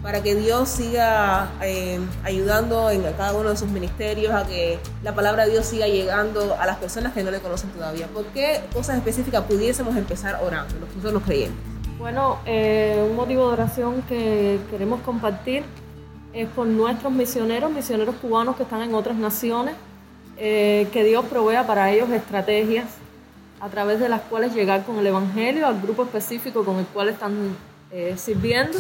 para 0.05 0.23
que 0.23 0.35
Dios 0.35 0.69
siga 0.69 1.49
eh, 1.63 1.99
ayudando 2.25 2.91
en 2.91 3.03
cada 3.15 3.33
uno 3.33 3.49
de 3.49 3.57
sus 3.57 3.71
ministerios, 3.71 4.35
a 4.35 4.47
que 4.47 4.79
la 5.03 5.15
palabra 5.15 5.47
de 5.47 5.53
Dios 5.53 5.65
siga 5.65 5.89
llegando 5.89 6.59
a 6.61 6.67
las 6.67 6.77
personas 6.77 7.15
que 7.15 7.23
no 7.25 7.31
le 7.31 7.41
conocen 7.41 7.71
todavía. 7.71 8.07
¿Por 8.09 8.27
qué 8.27 8.61
cosas 8.75 8.99
específicas 8.99 9.45
pudiésemos 9.45 9.97
empezar 9.97 10.39
orando, 10.45 10.75
nosotros 10.79 11.15
los 11.15 11.23
creyentes? 11.23 11.59
Bueno, 11.99 12.39
eh, 12.45 13.03
un 13.09 13.17
motivo 13.17 13.47
de 13.47 13.53
oración 13.55 14.03
que 14.03 14.61
queremos 14.71 15.01
compartir 15.01 15.65
es 16.35 16.51
por 16.51 16.67
nuestros 16.67 17.11
misioneros, 17.11 17.73
misioneros 17.73 18.17
cubanos 18.17 18.57
que 18.57 18.65
están 18.65 18.83
en 18.83 18.95
otras 18.95 19.17
naciones, 19.17 19.75
eh, 20.37 20.87
que 20.93 21.03
Dios 21.03 21.25
provea 21.25 21.67
para 21.67 21.91
ellos 21.91 22.11
estrategias 22.11 22.85
a 23.59 23.71
través 23.71 24.01
de 24.01 24.11
las 24.11 24.21
cuales 24.21 24.55
llegar 24.55 24.85
con 24.85 24.99
el 24.99 25.07
Evangelio 25.07 25.67
al 25.67 25.81
grupo 25.81 26.03
específico 26.03 26.63
con 26.63 26.77
el 26.77 26.85
cual 26.89 27.09
están 27.09 27.57
sirviendo 28.17 28.77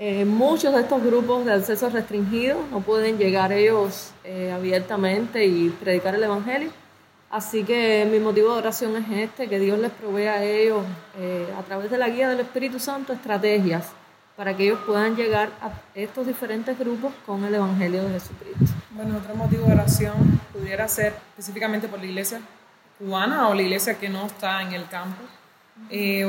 eh, 0.00 0.24
muchos 0.24 0.72
de 0.72 0.82
estos 0.82 1.02
grupos 1.02 1.44
de 1.44 1.54
acceso 1.54 1.90
restringido 1.90 2.56
no 2.70 2.80
pueden 2.80 3.18
llegar 3.18 3.52
ellos 3.52 4.12
eh, 4.22 4.52
abiertamente 4.52 5.44
y 5.44 5.70
predicar 5.70 6.14
el 6.14 6.22
Evangelio. 6.22 6.70
Así 7.30 7.64
que 7.64 8.06
mi 8.08 8.20
motivo 8.20 8.52
de 8.52 8.58
oración 8.58 8.96
es 8.96 9.10
este, 9.10 9.48
que 9.48 9.58
Dios 9.58 9.76
les 9.80 9.90
provea 9.90 10.34
a 10.34 10.44
ellos, 10.44 10.84
eh, 11.18 11.52
a 11.58 11.62
través 11.64 11.90
de 11.90 11.98
la 11.98 12.08
guía 12.08 12.28
del 12.28 12.38
Espíritu 12.38 12.78
Santo, 12.78 13.12
estrategias 13.12 13.88
para 14.36 14.56
que 14.56 14.66
ellos 14.66 14.78
puedan 14.86 15.16
llegar 15.16 15.50
a 15.60 15.72
estos 15.96 16.28
diferentes 16.28 16.78
grupos 16.78 17.12
con 17.26 17.44
el 17.44 17.56
Evangelio 17.56 18.04
de 18.04 18.10
Jesucristo. 18.10 18.76
Bueno, 18.92 19.16
otro 19.16 19.34
motivo 19.34 19.66
de 19.66 19.72
oración 19.72 20.40
pudiera 20.52 20.86
ser 20.86 21.14
específicamente 21.30 21.88
por 21.88 21.98
la 21.98 22.06
iglesia 22.06 22.40
cubana 23.00 23.48
o 23.48 23.54
la 23.54 23.62
iglesia 23.62 23.98
que 23.98 24.08
no 24.08 24.26
está 24.26 24.62
en 24.62 24.74
el 24.74 24.86
campo. 24.88 25.24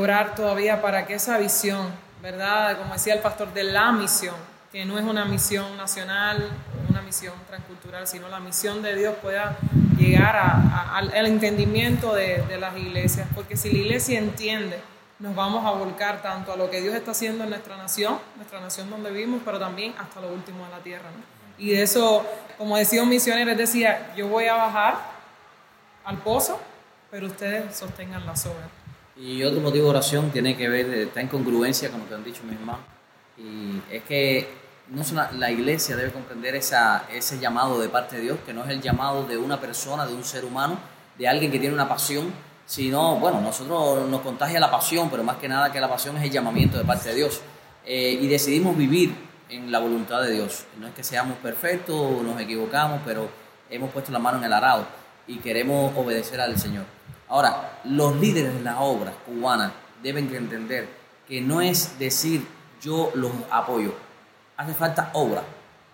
orar 0.01 0.33
todavía 0.33 0.81
para 0.81 1.05
que 1.05 1.13
esa 1.13 1.37
visión 1.37 2.08
¿verdad? 2.21 2.77
Como 2.77 2.93
decía 2.93 3.13
el 3.13 3.21
pastor, 3.21 3.53
de 3.53 3.63
la 3.63 3.91
misión, 3.91 4.35
que 4.71 4.85
no 4.85 4.99
es 4.99 5.05
una 5.05 5.25
misión 5.25 5.77
nacional, 5.77 6.49
una 6.89 7.01
misión 7.01 7.33
transcultural, 7.47 8.07
sino 8.07 8.27
la 8.29 8.39
misión 8.39 8.81
de 8.81 8.95
Dios 8.95 9.15
pueda 9.21 9.57
llegar 9.97 10.35
al, 10.37 11.25
entendimiento 11.25 12.13
de, 12.13 12.57
las 12.59 12.77
iglesias, 12.77 13.27
porque 13.33 13.57
si 13.57 13.71
la 13.71 13.79
iglesia 13.79 14.19
entiende, 14.19 14.79
nos 15.19 15.35
vamos 15.35 15.65
a 15.65 15.71
volcar 15.71 16.21
tanto 16.21 16.53
a 16.53 16.55
lo 16.55 16.69
que 16.69 16.81
Dios 16.81 16.95
está 16.95 17.11
haciendo 17.11 17.43
en 17.43 17.49
nuestra 17.49 17.77
nación, 17.77 18.19
nuestra 18.37 18.61
nación 18.61 18.89
donde 18.89 19.11
vivimos, 19.11 19.41
pero 19.43 19.59
también 19.59 19.93
hasta 19.99 20.21
lo 20.21 20.29
último 20.29 20.65
de 20.65 20.71
la 20.71 20.79
tierra. 20.79 21.09
Y 21.57 21.71
de 21.71 21.81
eso, 21.81 22.25
como 22.57 22.77
decía 22.77 23.03
un 23.03 23.09
misionero, 23.09 23.53
decía, 23.53 24.13
yo 24.15 24.27
voy 24.27 24.45
a 24.45 24.55
bajar 24.55 24.97
al 26.05 26.17
pozo, 26.19 26.59
pero 27.11 27.27
ustedes 27.27 27.75
sostengan 27.75 28.25
la 28.25 28.35
soga. 28.35 28.78
Y 29.19 29.43
otro 29.43 29.59
motivo 29.59 29.85
de 29.85 29.89
oración 29.89 30.31
tiene 30.31 30.55
que 30.55 30.69
ver, 30.69 30.85
está 30.93 31.19
en 31.19 31.27
congruencia 31.27 31.91
con 31.91 31.99
lo 31.99 32.07
que 32.07 32.15
han 32.15 32.23
dicho 32.23 32.41
mis 32.43 32.57
hermanos. 32.57 32.81
Y 33.37 33.81
es 33.93 34.03
que 34.03 34.47
no 34.87 35.03
la 35.33 35.51
iglesia 35.51 35.97
debe 35.97 36.11
comprender 36.11 36.55
esa, 36.55 37.05
ese 37.11 37.37
llamado 37.37 37.79
de 37.81 37.89
parte 37.89 38.15
de 38.15 38.21
Dios, 38.21 38.39
que 38.45 38.53
no 38.53 38.63
es 38.63 38.69
el 38.69 38.81
llamado 38.81 39.25
de 39.25 39.37
una 39.37 39.59
persona, 39.59 40.05
de 40.07 40.13
un 40.13 40.23
ser 40.23 40.45
humano, 40.45 40.79
de 41.17 41.27
alguien 41.27 41.51
que 41.51 41.59
tiene 41.59 41.75
una 41.75 41.89
pasión, 41.89 42.31
sino, 42.65 43.17
bueno, 43.17 43.41
nosotros 43.41 44.07
nos 44.07 44.21
contagia 44.21 44.59
la 44.59 44.71
pasión, 44.71 45.09
pero 45.09 45.23
más 45.23 45.35
que 45.35 45.49
nada 45.49 45.71
que 45.71 45.81
la 45.81 45.89
pasión 45.89 46.15
es 46.17 46.23
el 46.23 46.31
llamamiento 46.31 46.77
de 46.77 46.85
parte 46.85 47.09
de 47.09 47.15
Dios. 47.15 47.41
Eh, 47.85 48.17
y 48.21 48.27
decidimos 48.27 48.77
vivir 48.77 49.13
en 49.49 49.69
la 49.69 49.79
voluntad 49.79 50.21
de 50.21 50.31
Dios. 50.31 50.63
No 50.79 50.87
es 50.87 50.93
que 50.93 51.03
seamos 51.03 51.37
perfectos, 51.39 52.21
nos 52.23 52.39
equivocamos, 52.39 53.01
pero 53.05 53.29
hemos 53.69 53.91
puesto 53.91 54.11
la 54.11 54.19
mano 54.19 54.37
en 54.37 54.45
el 54.45 54.53
arado 54.53 54.85
y 55.27 55.37
queremos 55.37 55.91
obedecer 55.97 56.39
al 56.39 56.57
Señor. 56.57 56.98
Ahora, 57.29 57.79
los 57.83 58.15
líderes 58.15 58.55
de 58.55 58.61
la 58.61 58.79
obra 58.79 59.13
cubana 59.25 59.71
deben 60.01 60.33
entender 60.33 60.89
que 61.27 61.41
no 61.41 61.61
es 61.61 61.99
decir 61.99 62.45
yo 62.81 63.11
los 63.13 63.31
apoyo, 63.51 63.93
hace 64.57 64.73
falta 64.73 65.11
obra. 65.13 65.43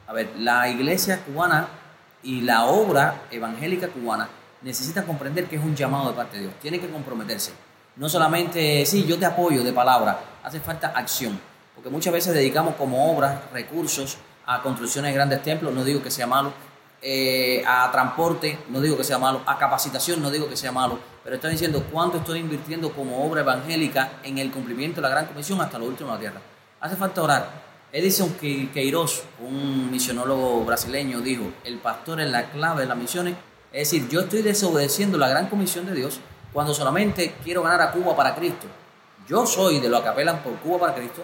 A 0.08 0.14
ver, 0.14 0.32
la 0.38 0.70
iglesia 0.70 1.20
cubana 1.26 1.68
y 2.24 2.42
la 2.42 2.66
obra 2.66 3.24
evangélica 3.32 3.90
cubana 3.90 4.30
necesitan 4.62 5.06
comprender 5.06 5.46
que 5.46 5.58
es 5.58 5.64
un 5.64 5.76
llamado 5.76 6.10
de 6.10 6.16
parte 6.16 6.38
de 6.38 6.44
Dios, 6.44 6.54
tienen 6.62 6.80
que 6.80 6.90
comprometerse. 6.90 7.52
No 7.98 8.08
solamente, 8.08 8.86
sí, 8.86 9.06
yo 9.06 9.20
te 9.20 9.26
apoyo 9.26 9.64
de 9.64 9.74
palabra, 9.74 10.20
hace 10.44 10.60
falta 10.60 10.88
acción, 10.88 11.40
porque 11.76 11.90
muchas 11.90 12.14
veces 12.14 12.34
dedicamos 12.34 12.76
como 12.76 13.12
obras 13.12 13.40
recursos 13.52 14.18
a 14.46 14.62
construcciones 14.62 15.10
de 15.10 15.16
grandes 15.16 15.44
templos, 15.44 15.74
no 15.74 15.84
digo 15.84 16.02
que 16.02 16.12
sea 16.12 16.28
malo, 16.28 16.54
eh, 17.02 17.64
a 17.68 17.92
transporte, 17.92 18.58
no 18.70 18.80
digo 18.80 18.98
que 18.98 19.04
sea 19.04 19.18
malo, 19.18 19.42
a 19.46 19.58
capacitación, 19.58 20.22
no 20.22 20.32
digo 20.32 20.50
que 20.50 20.58
sea 20.58 20.72
malo, 20.72 21.00
pero 21.26 21.38
estoy 21.38 21.54
diciendo 21.54 21.84
cuánto 21.92 22.20
estoy 22.20 22.38
invirtiendo 22.38 22.92
como 22.92 23.26
obra 23.26 23.42
evangélica 23.42 24.20
en 24.24 24.38
el 24.38 24.52
cumplimiento 24.52 25.02
de 25.02 25.08
la 25.08 25.10
gran 25.10 25.26
comisión 25.26 25.60
hasta 25.60 25.80
lo 25.80 25.86
último 25.86 26.12
de 26.12 26.14
la 26.14 26.20
tierra. 26.20 26.42
Hace 26.80 26.96
falta 26.96 27.24
orar. 27.24 27.66
Edison 27.92 28.36
Queiroz, 28.36 29.24
un 29.40 29.90
misionólogo 29.90 30.64
brasileño, 30.66 31.22
dijo, 31.22 31.46
el 31.64 31.80
pastor 31.80 32.22
es 32.22 32.30
la 32.30 32.52
clave 32.52 32.84
de 32.84 32.88
las 32.88 32.98
misiones. 32.98 33.34
Es 33.74 33.90
decir, 33.90 34.08
yo 34.08 34.22
estoy 34.22 34.44
desobedeciendo 34.44 35.18
la 35.18 35.28
gran 35.28 35.48
comisión 35.48 35.88
de 35.88 35.96
Dios 35.96 36.20
cuando 36.54 36.76
solamente 36.76 37.34
quiero 37.44 37.64
ganar 37.64 37.82
a 37.82 37.92
Cuba 37.92 38.16
para 38.16 38.36
Cristo. 38.36 38.68
Yo 39.28 39.48
soy 39.48 39.80
de 39.80 39.90
los 39.90 40.02
que 40.02 40.10
apelan 40.10 40.44
por 40.44 40.54
Cuba 40.60 40.82
para 40.82 40.94
Cristo, 40.94 41.24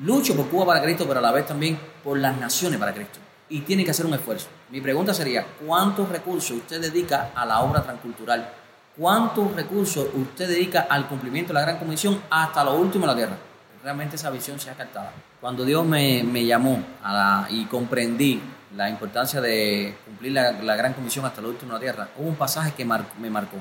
lucho 0.00 0.34
por 0.34 0.48
Cuba 0.48 0.64
para 0.64 0.82
Cristo, 0.82 1.04
pero 1.06 1.18
a 1.18 1.22
la 1.22 1.32
vez 1.32 1.46
también 1.46 1.78
por 2.02 2.16
las 2.16 2.34
naciones 2.38 2.80
para 2.80 2.94
Cristo 2.94 3.18
y 3.50 3.60
tiene 3.60 3.84
que 3.84 3.90
hacer 3.90 4.06
un 4.06 4.14
esfuerzo. 4.14 4.48
Mi 4.70 4.80
pregunta 4.80 5.12
sería, 5.12 5.46
¿cuántos 5.66 6.08
recursos 6.08 6.52
usted 6.52 6.80
dedica 6.80 7.32
a 7.34 7.44
la 7.44 7.60
obra 7.60 7.82
transcultural? 7.82 8.63
¿Cuántos 8.96 9.52
recursos 9.56 10.06
usted 10.14 10.48
dedica 10.48 10.86
al 10.88 11.08
cumplimiento 11.08 11.52
de 11.52 11.54
la 11.54 11.62
gran 11.62 11.78
comisión 11.78 12.20
hasta 12.30 12.62
lo 12.62 12.74
último 12.76 13.06
de 13.06 13.12
la 13.12 13.16
tierra? 13.16 13.36
Realmente 13.82 14.14
esa 14.14 14.30
visión 14.30 14.60
se 14.60 14.70
ha 14.70 14.74
captado. 14.74 15.08
Cuando 15.40 15.64
Dios 15.64 15.84
me, 15.84 16.22
me 16.22 16.46
llamó 16.46 16.80
a 17.02 17.48
y 17.50 17.64
comprendí 17.64 18.40
la 18.76 18.88
importancia 18.88 19.40
de 19.40 19.96
cumplir 20.04 20.32
la, 20.32 20.52
la, 20.52 20.76
gran 20.76 20.92
comisión 20.92 21.24
hasta 21.24 21.40
lo 21.40 21.48
último 21.48 21.72
de 21.72 21.74
la 21.74 21.80
tierra, 21.80 22.08
hubo 22.18 22.28
un 22.28 22.36
pasaje 22.36 22.72
que 22.72 22.84
me 22.84 23.30
marcó. 23.30 23.56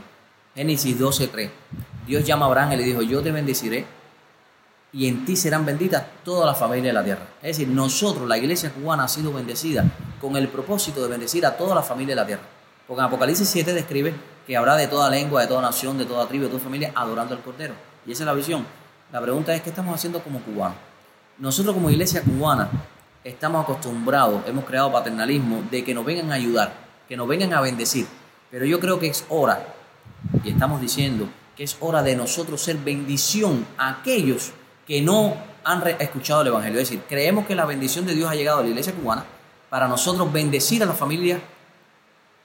Génesis 0.54 1.00
12.3. 1.00 1.50
Dios 2.06 2.24
llama 2.24 2.46
a 2.46 2.50
Abraham 2.50 2.74
y 2.74 2.78
le 2.78 2.84
dijo, 2.84 3.02
yo 3.02 3.24
te 3.24 3.32
bendeciré 3.32 3.88
y 4.92 5.08
en 5.08 5.25
ti 5.25 5.36
serán 5.36 5.66
benditas 5.66 6.04
todas 6.24 6.46
las 6.46 6.60
familias 6.60 6.86
de 6.86 6.94
la 6.94 7.04
tierra. 7.04 7.25
Es 7.42 7.58
decir, 7.58 7.68
nosotros, 7.68 8.28
la 8.28 8.38
iglesia 8.38 8.72
cubana, 8.72 9.06
ha 9.06 9.08
sido 9.08 9.34
bendecida 9.34 9.84
con 10.22 10.36
el 10.38 10.48
propósito 10.48 11.02
de 11.02 11.10
bendecir 11.10 11.44
a 11.48 11.58
todas 11.58 11.74
las 11.74 11.88
familias 11.88 12.10
de 12.10 12.22
la 12.22 12.28
tierra. 12.28 12.44
Porque 12.88 13.00
en 13.00 13.08
Apocalipsis 13.08 13.48
7 13.50 13.74
describe 13.74 14.13
que 14.46 14.58
habrá 14.58 14.76
de 14.76 14.88
toda 14.88 15.10
lengua, 15.10 15.42
de 15.42 15.48
toda 15.48 15.62
nación, 15.62 15.98
de 15.98 16.06
toda 16.06 16.28
tribu, 16.28 16.44
de 16.46 16.50
toda 16.50 16.62
familia 16.62 16.92
adorando 16.96 17.36
al 17.36 17.42
Cordero. 17.42 17.74
Y 18.06 18.12
esa 18.12 18.24
es 18.24 18.28
la 18.28 18.34
visión. 18.34 18.66
La 19.12 19.22
pregunta 19.22 19.54
es, 19.54 19.62
¿qué 19.62 19.70
estamos 19.70 19.96
haciendo 19.96 20.22
como 20.24 20.42
cubanos? 20.42 20.78
Nosotros 21.38 21.74
como 21.74 21.90
iglesia 21.90 22.22
cubana 22.22 22.70
estamos 23.24 23.64
acostumbrados, 23.64 24.44
hemos 24.48 24.66
creado 24.66 24.92
paternalismo 24.92 25.64
de 25.72 25.84
que 25.84 25.94
nos 25.94 26.06
vengan 26.06 26.32
a 26.32 26.36
ayudar, 26.36 26.74
que 27.08 27.16
nos 27.16 27.28
vengan 27.28 27.54
a 27.54 27.62
bendecir. 27.62 28.06
Pero 28.52 28.66
yo 28.66 28.80
creo 28.80 29.00
que 29.00 29.08
es 29.08 29.26
hora, 29.30 29.66
y 30.44 30.50
estamos 30.50 30.82
diciendo 30.82 31.28
que 31.56 31.64
es 31.64 31.78
hora 31.80 32.04
de 32.04 32.16
nosotros 32.16 32.62
ser 32.62 32.78
bendición 32.78 33.66
a 33.78 33.90
aquellos 33.90 34.52
que 34.86 35.02
no 35.02 35.36
han 35.64 35.88
escuchado 36.00 36.42
el 36.42 36.48
Evangelio. 36.48 36.80
Es 36.80 36.90
decir, 36.90 37.04
creemos 37.08 37.46
que 37.46 37.56
la 37.56 37.66
bendición 37.66 38.06
de 38.06 38.14
Dios 38.14 38.30
ha 38.30 38.36
llegado 38.36 38.60
a 38.60 38.64
la 38.64 38.70
iglesia 38.70 38.94
cubana 38.94 39.26
para 39.70 39.88
nosotros 39.88 40.32
bendecir 40.32 40.84
a 40.84 40.86
la 40.86 40.94
familia 40.94 41.40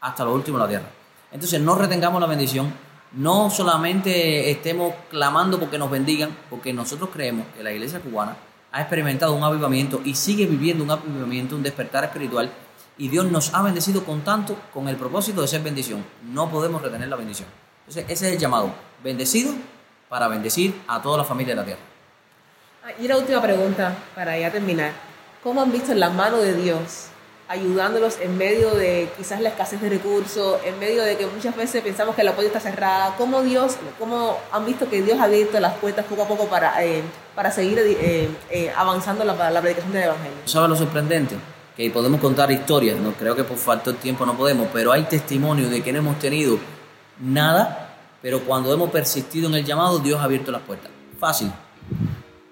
hasta 0.01 0.25
lo 0.25 0.35
último 0.35 0.59
de 0.59 0.65
la 0.65 0.69
tierra. 0.69 0.98
Entonces 1.31 1.61
no 1.61 1.75
retengamos 1.75 2.21
la 2.21 2.27
bendición, 2.27 2.73
no 3.13 3.51
solamente 3.51 4.51
estemos 4.51 4.95
clamando 5.11 5.59
porque 5.59 5.79
nos 5.79 5.91
bendigan, 5.91 6.37
porque 6.51 6.73
nosotros 6.73 7.11
creemos 7.13 7.47
que 7.57 7.63
la 7.63 7.73
iglesia 7.73 8.01
cubana 8.01 8.37
ha 8.73 8.81
experimentado 8.81 9.35
un 9.35 9.43
avivamiento 9.43 10.01
y 10.05 10.15
sigue 10.15 10.47
viviendo 10.47 10.85
un 10.85 10.91
avivamiento, 10.91 11.57
un 11.57 11.63
despertar 11.63 12.05
espiritual, 12.05 12.51
y 12.99 13.09
Dios 13.09 13.27
nos 13.31 13.55
ha 13.55 13.63
bendecido 13.63 14.05
con 14.05 14.23
tanto, 14.23 14.57
con 14.75 14.89
el 14.89 14.97
propósito 14.97 15.41
de 15.41 15.49
ser 15.49 15.63
bendición. 15.63 16.05
No 16.33 16.51
podemos 16.51 16.83
retener 16.83 17.09
la 17.09 17.17
bendición. 17.17 17.49
Entonces 17.81 18.05
ese 18.09 18.29
es 18.29 18.33
el 18.35 18.39
llamado, 18.39 18.73
bendecido 19.03 19.53
para 20.09 20.29
bendecir 20.29 20.75
a 20.89 21.01
toda 21.01 21.19
la 21.19 21.25
familia 21.25 21.55
de 21.55 21.61
la 21.61 21.65
tierra. 21.65 21.81
Ah, 22.85 22.91
y 22.99 23.07
la 23.07 23.17
última 23.17 23.41
pregunta, 23.41 23.97
para 24.15 24.37
ya 24.39 24.51
terminar. 24.51 24.93
¿Cómo 25.43 25.63
han 25.63 25.71
visto 25.71 25.95
la 25.95 26.11
mano 26.11 26.39
de 26.39 26.55
Dios 26.55 27.09
ayudándolos 27.49 28.19
en 28.21 28.37
medio 28.37 28.75
de 28.75 29.11
quizás 29.17 29.41
la 29.41 29.49
escasez 29.49 29.81
de 29.81 29.89
recursos, 29.89 30.61
en 30.65 30.79
medio 30.79 31.03
de 31.03 31.17
que 31.17 31.27
muchas 31.27 31.57
veces 31.57 31.83
pensamos 31.83 32.15
que 32.15 32.23
la 32.23 32.35
puerta 32.35 32.59
está 32.59 32.71
cerrada, 32.71 33.15
¿cómo 33.17 33.43
Dios, 33.43 33.77
cómo 33.99 34.39
han 34.53 34.67
visto 34.67 34.89
que 34.89 35.03
Dios 35.03 35.19
ha 35.19 35.25
abierto 35.25 35.59
las 35.59 35.75
puertas 35.75 36.05
poco 36.05 36.23
a 36.23 36.29
poco 36.29 36.47
para, 36.47 36.85
eh, 36.85 37.03
para 37.35 37.51
seguir 37.51 37.79
eh, 37.79 38.29
eh, 38.51 38.73
avanzando 38.77 39.25
la, 39.25 39.61
predicación 39.61 39.93
del 39.93 40.05
Evangelio? 40.05 40.37
¿Sabes 40.45 40.69
lo 40.69 40.77
sorprendente? 40.77 41.37
Que 41.75 41.91
podemos 41.91 42.21
contar 42.21 42.51
historias, 42.51 42.99
no 42.99 43.13
creo 43.13 43.35
que 43.35 43.45
por 43.45 43.57
falta 43.57 43.93
de 43.93 43.97
tiempo 43.97 44.27
no 44.27 44.37
podemos, 44.37 44.69
pero 44.73 44.93
hay 44.93 45.05
testimonio 45.05 45.71
de 45.71 45.83
que 45.83 45.93
no 45.93 46.01
hemos 46.01 46.19
tenido 46.19 46.59
nada, 47.21 47.97
pero 48.21 48.41
cuando 48.41 48.75
hemos 48.75 48.91
persistido 48.91 49.49
en 49.49 49.55
el 49.55 49.65
llamado, 49.65 50.01
Dios 50.01 50.21
ha 50.21 50.25
abierto 50.25 50.53
las 50.53 50.63
puertas. 50.63 50.91
Fácil. 51.19 51.51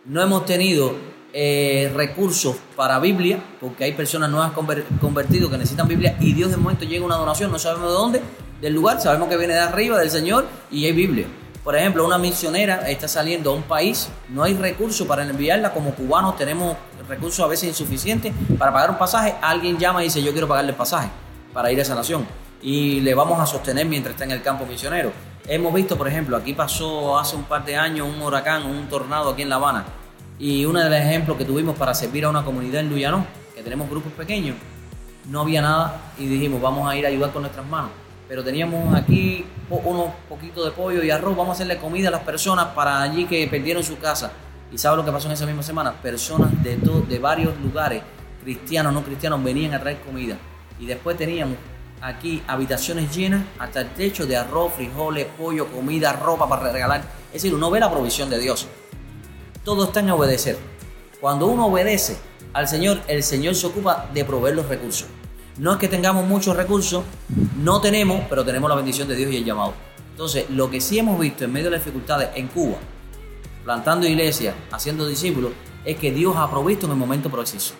No 0.06 0.22
hemos 0.22 0.46
tenido 0.46 0.94
eh, 1.38 1.92
recursos 1.94 2.56
para 2.76 2.98
Biblia, 2.98 3.38
porque 3.60 3.84
hay 3.84 3.92
personas 3.92 4.30
nuevas 4.30 4.52
convertidas 4.52 5.50
que 5.50 5.58
necesitan 5.58 5.86
Biblia 5.86 6.16
y 6.18 6.32
Dios 6.32 6.50
de 6.50 6.56
momento 6.56 6.86
llega 6.86 7.04
una 7.04 7.16
donación, 7.16 7.52
no 7.52 7.58
sabemos 7.58 7.88
de 7.88 7.94
dónde, 7.94 8.22
del 8.62 8.72
lugar, 8.72 9.02
sabemos 9.02 9.28
que 9.28 9.36
viene 9.36 9.52
de 9.52 9.60
arriba, 9.60 9.98
del 9.98 10.10
Señor, 10.10 10.46
y 10.70 10.86
hay 10.86 10.92
Biblia. 10.92 11.26
Por 11.62 11.76
ejemplo, 11.76 12.06
una 12.06 12.16
misionera 12.16 12.88
está 12.88 13.06
saliendo 13.06 13.50
a 13.50 13.54
un 13.54 13.64
país, 13.64 14.08
no 14.30 14.44
hay 14.44 14.54
recursos 14.54 15.06
para 15.06 15.24
enviarla, 15.24 15.74
como 15.74 15.94
cubanos 15.94 16.38
tenemos 16.38 16.74
recursos 17.06 17.44
a 17.44 17.48
veces 17.48 17.68
insuficientes 17.68 18.32
para 18.58 18.72
pagar 18.72 18.92
un 18.92 18.96
pasaje, 18.96 19.34
alguien 19.42 19.76
llama 19.76 20.00
y 20.00 20.04
dice 20.04 20.22
yo 20.22 20.32
quiero 20.32 20.48
pagarle 20.48 20.70
el 20.70 20.76
pasaje 20.78 21.10
para 21.52 21.70
ir 21.70 21.78
a 21.78 21.82
esa 21.82 21.94
nación 21.94 22.26
y 22.62 23.00
le 23.00 23.14
vamos 23.14 23.38
a 23.38 23.44
sostener 23.44 23.84
mientras 23.84 24.14
está 24.14 24.24
en 24.24 24.30
el 24.30 24.40
campo 24.40 24.64
misionero. 24.64 25.12
Hemos 25.46 25.74
visto, 25.74 25.98
por 25.98 26.08
ejemplo, 26.08 26.34
aquí 26.34 26.54
pasó 26.54 27.18
hace 27.18 27.36
un 27.36 27.44
par 27.44 27.62
de 27.66 27.76
años 27.76 28.08
un 28.08 28.22
huracán, 28.22 28.64
un 28.64 28.88
tornado 28.88 29.32
aquí 29.32 29.42
en 29.42 29.50
La 29.50 29.56
Habana 29.56 29.84
y 30.38 30.64
uno 30.64 30.80
de 30.80 30.90
los 30.90 30.98
ejemplos 30.98 31.36
que 31.38 31.44
tuvimos 31.44 31.76
para 31.76 31.94
servir 31.94 32.24
a 32.24 32.28
una 32.28 32.44
comunidad 32.44 32.80
en 32.80 32.90
Luyanó, 32.90 33.26
que 33.54 33.62
tenemos 33.62 33.88
grupos 33.88 34.12
pequeños, 34.12 34.56
no 35.30 35.40
había 35.40 35.62
nada 35.62 36.12
y 36.18 36.26
dijimos, 36.26 36.60
vamos 36.60 36.88
a 36.88 36.96
ir 36.96 37.06
a 37.06 37.08
ayudar 37.08 37.32
con 37.32 37.42
nuestras 37.42 37.66
manos. 37.66 37.90
Pero 38.28 38.44
teníamos 38.44 38.94
aquí 38.94 39.46
unos 39.70 40.10
poquitos 40.28 40.64
de 40.64 40.72
pollo 40.72 41.02
y 41.02 41.10
arroz, 41.10 41.36
vamos 41.36 41.50
a 41.50 41.52
hacerle 41.52 41.78
comida 41.78 42.08
a 42.08 42.10
las 42.10 42.22
personas 42.22 42.66
para 42.74 43.00
allí 43.00 43.24
que 43.24 43.46
perdieron 43.46 43.82
su 43.82 43.98
casa. 43.98 44.32
¿Y 44.72 44.78
sabe 44.78 44.96
lo 44.96 45.04
que 45.04 45.12
pasó 45.12 45.28
en 45.28 45.34
esa 45.34 45.46
misma 45.46 45.62
semana? 45.62 45.92
Personas 45.92 46.50
de, 46.62 46.76
de 46.76 47.18
varios 47.18 47.58
lugares, 47.60 48.02
cristianos, 48.42 48.92
no 48.92 49.02
cristianos, 49.02 49.42
venían 49.42 49.74
a 49.74 49.80
traer 49.80 50.00
comida. 50.00 50.36
Y 50.78 50.86
después 50.86 51.16
teníamos 51.16 51.56
aquí 52.02 52.42
habitaciones 52.46 53.14
llenas 53.14 53.44
hasta 53.58 53.80
el 53.80 53.88
techo 53.90 54.26
de 54.26 54.36
arroz, 54.36 54.74
frijoles, 54.74 55.26
pollo, 55.38 55.68
comida, 55.68 56.12
ropa 56.12 56.48
para 56.48 56.70
regalar. 56.72 57.02
Es 57.28 57.42
decir, 57.42 57.54
uno 57.54 57.70
ve 57.70 57.80
la 57.80 57.90
provisión 57.90 58.28
de 58.28 58.38
Dios 58.38 58.68
todo 59.66 59.86
está 59.86 59.98
en 59.98 60.08
obedecer. 60.10 60.56
Cuando 61.20 61.46
uno 61.46 61.66
obedece 61.66 62.16
al 62.52 62.68
Señor, 62.68 63.00
el 63.08 63.24
Señor 63.24 63.56
se 63.56 63.66
ocupa 63.66 64.08
de 64.14 64.24
proveer 64.24 64.54
los 64.54 64.68
recursos. 64.68 65.08
No 65.58 65.72
es 65.72 65.78
que 65.78 65.88
tengamos 65.88 66.24
muchos 66.24 66.56
recursos, 66.56 67.02
no 67.56 67.80
tenemos, 67.80 68.22
pero 68.28 68.44
tenemos 68.44 68.70
la 68.70 68.76
bendición 68.76 69.08
de 69.08 69.16
Dios 69.16 69.32
y 69.32 69.38
el 69.38 69.44
llamado. 69.44 69.74
Entonces, 70.12 70.48
lo 70.50 70.70
que 70.70 70.80
sí 70.80 71.00
hemos 71.00 71.18
visto 71.18 71.44
en 71.44 71.52
medio 71.52 71.64
de 71.64 71.72
las 71.72 71.84
dificultades 71.84 72.28
en 72.36 72.46
Cuba, 72.46 72.76
plantando 73.64 74.06
iglesias, 74.06 74.54
haciendo 74.70 75.04
discípulos, 75.04 75.50
es 75.84 75.96
que 75.98 76.12
Dios 76.12 76.36
ha 76.36 76.48
provisto 76.48 76.86
en 76.86 76.92
el 76.92 76.98
momento 76.98 77.28
preciso. 77.28 77.74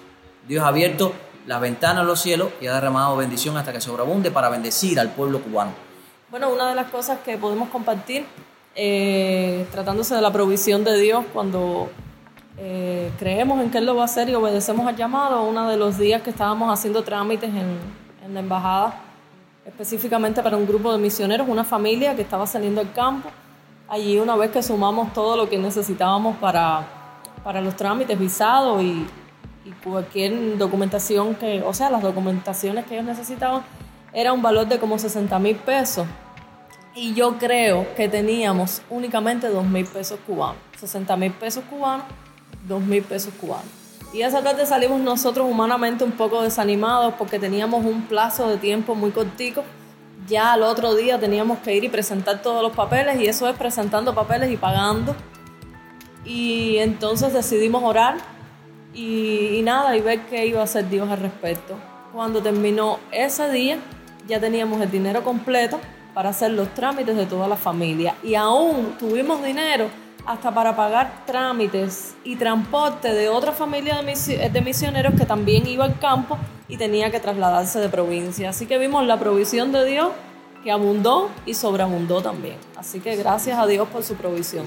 Dios 0.49 0.65
ha 0.65 0.69
abierto 0.69 1.13
las 1.47 1.61
ventanas 1.61 2.03
de 2.03 2.09
los 2.09 2.21
cielos 2.21 2.49
y 2.61 2.67
ha 2.67 2.75
derramado 2.75 3.17
bendición 3.17 3.57
hasta 3.57 3.73
que 3.73 3.81
sobreabunde 3.81 4.33
para 4.33 4.49
bendecir 4.49 4.99
al 4.99 5.13
pueblo 5.13 5.41
cubano. 5.41 5.71
Bueno, 6.33 6.51
una 6.51 6.69
de 6.69 6.75
las 6.75 6.91
cosas 6.91 7.21
que 7.25 7.39
podemos 7.39 7.69
compartir 7.69 8.27
eh, 8.79 9.67
tratándose 9.73 10.15
de 10.15 10.21
la 10.21 10.31
provisión 10.31 10.85
de 10.85 11.01
Dios 11.01 11.25
cuando 11.33 11.89
eh, 12.59 13.11
creemos 13.19 13.63
en 13.63 13.71
que 13.71 13.79
Él 13.79 13.87
lo 13.87 13.97
va 13.97 14.03
a 14.03 14.05
hacer 14.05 14.29
y 14.29 14.35
obedecemos 14.35 14.87
al 14.87 14.95
llamado. 14.95 15.43
Uno 15.45 15.67
de 15.69 15.79
los 15.79 15.97
días 15.99 16.21
que 16.21 16.29
estábamos 16.29 16.71
haciendo 16.71 17.03
trámites 17.03 17.49
en, 17.49 17.79
en 18.23 18.35
la 18.35 18.41
embajada, 18.41 19.01
específicamente 19.65 20.43
para 20.43 20.59
un 20.59 20.67
grupo 20.67 20.93
de 20.93 20.99
misioneros, 20.99 21.49
una 21.49 21.65
familia 21.65 22.15
que 22.15 22.21
estaba 22.21 22.47
saliendo 22.47 22.83
al 22.83 22.93
campo. 22.93 23.31
Allí 23.89 24.19
una 24.19 24.37
vez 24.37 24.51
que 24.51 24.63
sumamos 24.63 25.13
todo 25.15 25.39
lo 25.39 25.49
que 25.49 25.57
necesitábamos 25.57 26.37
para, 26.37 26.87
para 27.43 27.63
los 27.63 27.77
trámites, 27.77 28.19
visados 28.19 28.83
y, 28.83 29.07
y 29.65 29.71
cualquier 29.83 30.59
documentación 30.59 31.35
que, 31.35 31.63
o 31.63 31.73
sea, 31.73 31.89
las 31.89 32.03
documentaciones 32.03 32.85
que 32.85 32.95
ellos 32.95 33.07
necesitaban, 33.07 33.63
era 34.13 34.35
un 34.35 34.43
valor 34.43 34.67
de 34.67 34.79
como 34.79 34.99
60 34.99 35.39
mil 35.39 35.57
pesos 35.57 36.07
y 36.97 37.13
yo 37.13 37.37
creo 37.37 37.87
que 37.95 38.09
teníamos 38.09 38.81
únicamente 38.89 39.49
2 39.49 39.67
mil 39.67 39.85
pesos 39.85 40.19
cubanos, 40.27 40.57
60 40.79 41.15
mil 41.19 41.31
pesos 41.31 41.63
cubanos, 41.69 42.07
2 42.67 42.81
mil 42.81 43.03
pesos 43.03 43.35
cubanos. 43.39 43.67
Y 44.15 44.23
esa 44.23 44.43
tarde 44.43 44.65
salimos 44.65 45.01
nosotros 45.01 45.47
humanamente 45.49 46.05
un 46.05 46.13
poco 46.13 46.41
desanimados 46.41 47.13
porque 47.19 47.39
teníamos 47.39 47.85
un 47.85 48.07
plazo 48.07 48.49
de 48.49 48.57
tiempo 48.57 48.95
muy 48.95 49.11
cortico. 49.11 49.63
Ya 50.27 50.55
al 50.55 50.63
otro 50.63 50.95
día 50.95 51.21
teníamos 51.21 51.59
que 51.59 51.75
ir 51.77 51.85
y 51.85 51.91
presentar 51.91 52.41
todos 52.41 52.63
los 52.63 52.73
papeles 52.73 53.21
y 53.21 53.27
eso 53.27 53.47
es 53.47 53.57
presentando 53.57 54.15
papeles 54.15 54.51
y 54.51 54.57
pagando. 54.57 55.15
Y 56.25 56.79
entonces 56.79 57.35
decidimos 57.35 57.85
orar 57.85 58.17
y, 58.95 59.59
y 59.59 59.63
nada, 59.63 59.95
y 59.97 60.01
ver 60.01 60.21
qué 60.27 60.47
iba 60.47 60.63
a 60.63 60.65
hacer 60.65 60.89
Dios 60.89 61.11
al 61.11 61.21
respecto. 61.21 61.75
Cuando 62.15 62.41
terminó 62.41 62.99
ese 63.13 63.51
día, 63.51 63.79
ya 64.27 64.41
teníamos 64.41 64.81
el 64.81 64.91
dinero 64.91 65.23
completo 65.23 65.79
para 66.17 66.31
hacer 66.31 66.53
los 66.53 66.73
trámites 66.73 67.15
de 67.15 67.27
toda 67.27 67.47
la 67.47 67.57
familia. 67.57 68.15
Y 68.23 68.37
aún 68.37 68.97
tuvimos 68.99 69.45
dinero 69.45 69.91
hasta 70.25 70.51
para 70.51 70.75
pagar 70.75 71.27
trámites 71.27 72.15
y 72.25 72.37
transporte 72.37 73.13
de 73.13 73.29
otra 73.29 73.53
familia 73.53 74.01
de 74.01 74.61
misioneros 74.63 75.13
que 75.15 75.27
también 75.27 75.67
iba 75.67 75.85
al 75.85 75.99
campo 75.99 76.39
y 76.69 76.79
tenía 76.79 77.11
que 77.11 77.21
trasladarse 77.21 77.81
de 77.81 77.91
provincia. 77.91 78.49
Así 78.49 78.65
que 78.65 78.79
vimos 78.79 79.07
la 79.07 79.19
provisión 79.19 79.73
de 79.73 79.85
Dios 79.85 80.09
que 80.65 80.73
abundó 80.73 81.29
y 81.45 81.53
sobreabundó 81.53 82.23
también. 82.23 82.57
Así 82.79 83.01
que 83.01 83.15
gracias 83.17 83.59
a 83.59 83.67
Dios 83.67 83.87
por 83.87 84.03
su 84.03 84.15
provisión. 84.15 84.67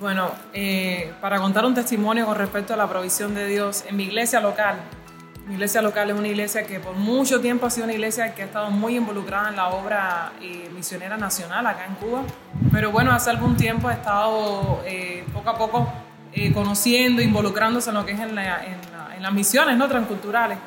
Bueno, 0.00 0.32
eh, 0.52 1.12
para 1.20 1.38
contar 1.38 1.64
un 1.64 1.74
testimonio 1.74 2.26
con 2.26 2.34
respecto 2.34 2.74
a 2.74 2.76
la 2.76 2.88
provisión 2.88 3.36
de 3.36 3.46
Dios, 3.46 3.84
en 3.86 3.96
mi 3.96 4.02
iglesia 4.02 4.40
local, 4.40 4.80
mi 5.48 5.54
iglesia 5.54 5.80
local 5.80 6.10
es 6.10 6.16
una 6.16 6.28
iglesia 6.28 6.66
que 6.66 6.78
por 6.78 6.94
mucho 6.94 7.40
tiempo 7.40 7.64
ha 7.64 7.70
sido 7.70 7.84
una 7.84 7.94
iglesia 7.94 8.34
que 8.34 8.42
ha 8.42 8.44
estado 8.44 8.70
muy 8.70 8.96
involucrada 8.96 9.48
en 9.48 9.56
la 9.56 9.68
obra 9.68 10.32
eh, 10.42 10.68
misionera 10.74 11.16
nacional 11.16 11.66
acá 11.66 11.86
en 11.86 11.94
Cuba. 11.94 12.22
Pero 12.70 12.92
bueno, 12.92 13.12
hace 13.12 13.30
algún 13.30 13.56
tiempo 13.56 13.88
ha 13.88 13.94
estado 13.94 14.82
eh, 14.84 15.24
poco 15.32 15.48
a 15.48 15.56
poco 15.56 15.92
eh, 16.34 16.52
conociendo, 16.52 17.22
involucrándose 17.22 17.88
en 17.88 17.96
lo 17.96 18.04
que 18.04 18.12
es 18.12 18.20
en, 18.20 18.34
las 18.34 19.32
misiones 19.32 19.78
¿no? 19.78 19.88
transculturales. 19.88 20.58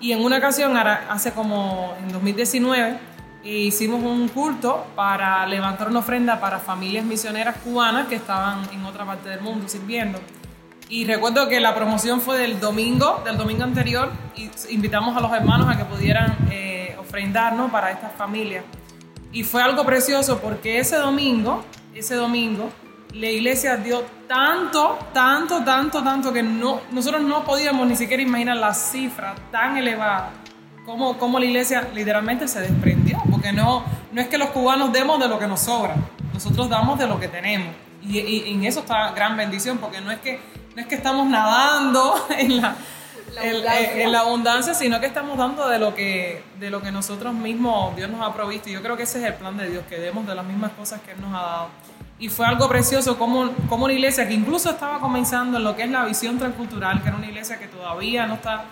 Y 0.00 0.12
en 0.12 0.22
una 0.22 0.38
ocasión, 0.38 0.76
hace 0.76 1.32
como 1.32 1.94
en 2.00 2.12
2019, 2.12 2.96
hicimos 3.42 4.00
un 4.04 4.28
culto 4.28 4.86
para 4.94 5.44
levantar 5.46 5.88
una 5.88 5.98
ofrenda 5.98 6.38
para 6.38 6.60
familias 6.60 7.04
misioneras 7.04 7.56
cubanas 7.56 8.06
que 8.06 8.14
estaban 8.14 8.62
en 8.72 8.84
otra 8.84 9.04
parte 9.04 9.28
del 9.28 9.40
mundo 9.40 9.68
sirviendo. 9.68 10.20
Y 10.90 11.04
recuerdo 11.04 11.48
que 11.48 11.60
la 11.60 11.74
promoción 11.74 12.22
fue 12.22 12.38
del 12.38 12.60
domingo, 12.60 13.20
del 13.24 13.36
domingo 13.36 13.64
anterior, 13.64 14.10
y 14.36 14.50
invitamos 14.70 15.14
a 15.16 15.20
los 15.20 15.30
hermanos 15.32 15.68
a 15.68 15.76
que 15.76 15.84
pudieran 15.84 16.36
eh, 16.50 16.96
ofrendarnos 16.98 17.70
para 17.70 17.90
estas 17.90 18.12
familias. 18.14 18.64
Y 19.30 19.44
fue 19.44 19.62
algo 19.62 19.84
precioso 19.84 20.38
porque 20.38 20.78
ese 20.78 20.96
domingo, 20.96 21.62
ese 21.94 22.14
domingo, 22.14 22.70
la 23.12 23.26
iglesia 23.26 23.76
dio 23.76 24.02
tanto, 24.26 24.98
tanto, 25.12 25.62
tanto, 25.62 26.02
tanto 26.02 26.32
que 26.32 26.42
no, 26.42 26.80
nosotros 26.90 27.22
no 27.22 27.44
podíamos 27.44 27.86
ni 27.86 27.96
siquiera 27.96 28.22
imaginar 28.22 28.56
la 28.56 28.72
cifra 28.72 29.34
tan 29.50 29.76
elevada, 29.76 30.30
como, 30.86 31.18
como 31.18 31.38
la 31.38 31.44
iglesia 31.44 31.86
literalmente 31.94 32.48
se 32.48 32.60
desprendió, 32.60 33.18
porque 33.30 33.52
no, 33.52 33.84
no 34.12 34.20
es 34.22 34.28
que 34.28 34.38
los 34.38 34.48
cubanos 34.50 34.90
demos 34.90 35.20
de 35.20 35.28
lo 35.28 35.38
que 35.38 35.46
nos 35.46 35.60
sobra, 35.60 35.96
nosotros 36.32 36.70
damos 36.70 36.98
de 36.98 37.06
lo 37.06 37.20
que 37.20 37.28
tenemos. 37.28 37.74
Y, 38.02 38.20
y 38.20 38.54
en 38.54 38.64
eso 38.64 38.80
está 38.80 39.10
gran 39.12 39.36
bendición, 39.36 39.76
porque 39.76 40.00
no 40.00 40.10
es 40.10 40.18
que 40.20 40.40
no 40.78 40.82
es 40.82 40.88
que 40.88 40.94
estamos 40.94 41.26
nadando 41.26 42.14
en 42.38 42.58
la, 42.58 42.76
en 43.42 44.12
la 44.12 44.20
abundancia, 44.20 44.74
sino 44.74 45.00
que 45.00 45.06
estamos 45.06 45.36
dando 45.36 45.68
de 45.68 45.80
lo 45.80 45.92
que, 45.92 46.44
de 46.60 46.70
lo 46.70 46.80
que 46.80 46.92
nosotros 46.92 47.34
mismos, 47.34 47.96
Dios 47.96 48.08
nos 48.08 48.22
ha 48.22 48.32
provisto. 48.32 48.68
Y 48.68 48.74
yo 48.74 48.80
creo 48.80 48.96
que 48.96 49.02
ese 49.02 49.18
es 49.18 49.24
el 49.24 49.34
plan 49.34 49.56
de 49.56 49.68
Dios, 49.68 49.82
que 49.88 49.98
demos 49.98 50.24
de 50.24 50.36
las 50.36 50.44
mismas 50.44 50.70
cosas 50.78 51.00
que 51.00 51.10
Él 51.10 51.20
nos 51.20 51.34
ha 51.34 51.42
dado. 51.42 51.68
Y 52.20 52.28
fue 52.28 52.46
algo 52.46 52.68
precioso 52.68 53.18
como, 53.18 53.50
como 53.68 53.86
una 53.86 53.94
iglesia 53.94 54.28
que 54.28 54.34
incluso 54.34 54.70
estaba 54.70 55.00
comenzando 55.00 55.58
en 55.58 55.64
lo 55.64 55.74
que 55.74 55.82
es 55.82 55.90
la 55.90 56.04
visión 56.04 56.38
transcultural, 56.38 57.02
que 57.02 57.08
era 57.08 57.16
una 57.16 57.26
iglesia 57.26 57.58
que 57.58 57.66
todavía 57.66 58.28
no 58.28 58.34
está 58.34 58.62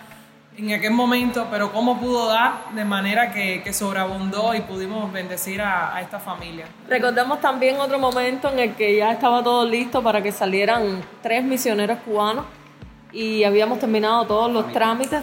en 0.57 0.73
aquel 0.73 0.91
momento, 0.91 1.47
pero 1.51 1.71
cómo 1.71 1.99
pudo 1.99 2.27
dar 2.27 2.71
de 2.73 2.83
manera 2.83 3.31
que, 3.31 3.61
que 3.63 3.73
sobreabundó 3.73 4.55
y 4.55 4.61
pudimos 4.61 5.11
bendecir 5.13 5.61
a, 5.61 5.95
a, 5.95 6.01
esta 6.01 6.19
familia. 6.19 6.65
Recordemos 6.89 7.39
también 7.39 7.79
otro 7.79 7.99
momento 7.99 8.49
en 8.51 8.59
el 8.59 8.75
que 8.75 8.97
ya 8.97 9.11
estaba 9.11 9.43
todo 9.43 9.65
listo 9.65 10.01
para 10.01 10.21
que 10.21 10.31
salieran 10.31 11.01
tres 11.21 11.43
misioneros 11.43 11.99
cubanos 11.99 12.45
y 13.11 13.43
habíamos 13.43 13.79
terminado 13.79 14.25
todos 14.25 14.51
los 14.51 14.71
trámites 14.73 15.21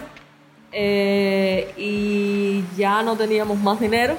eh, 0.71 1.73
y 1.77 2.63
ya 2.75 3.01
no 3.03 3.15
teníamos 3.15 3.57
más 3.57 3.79
dinero. 3.79 4.15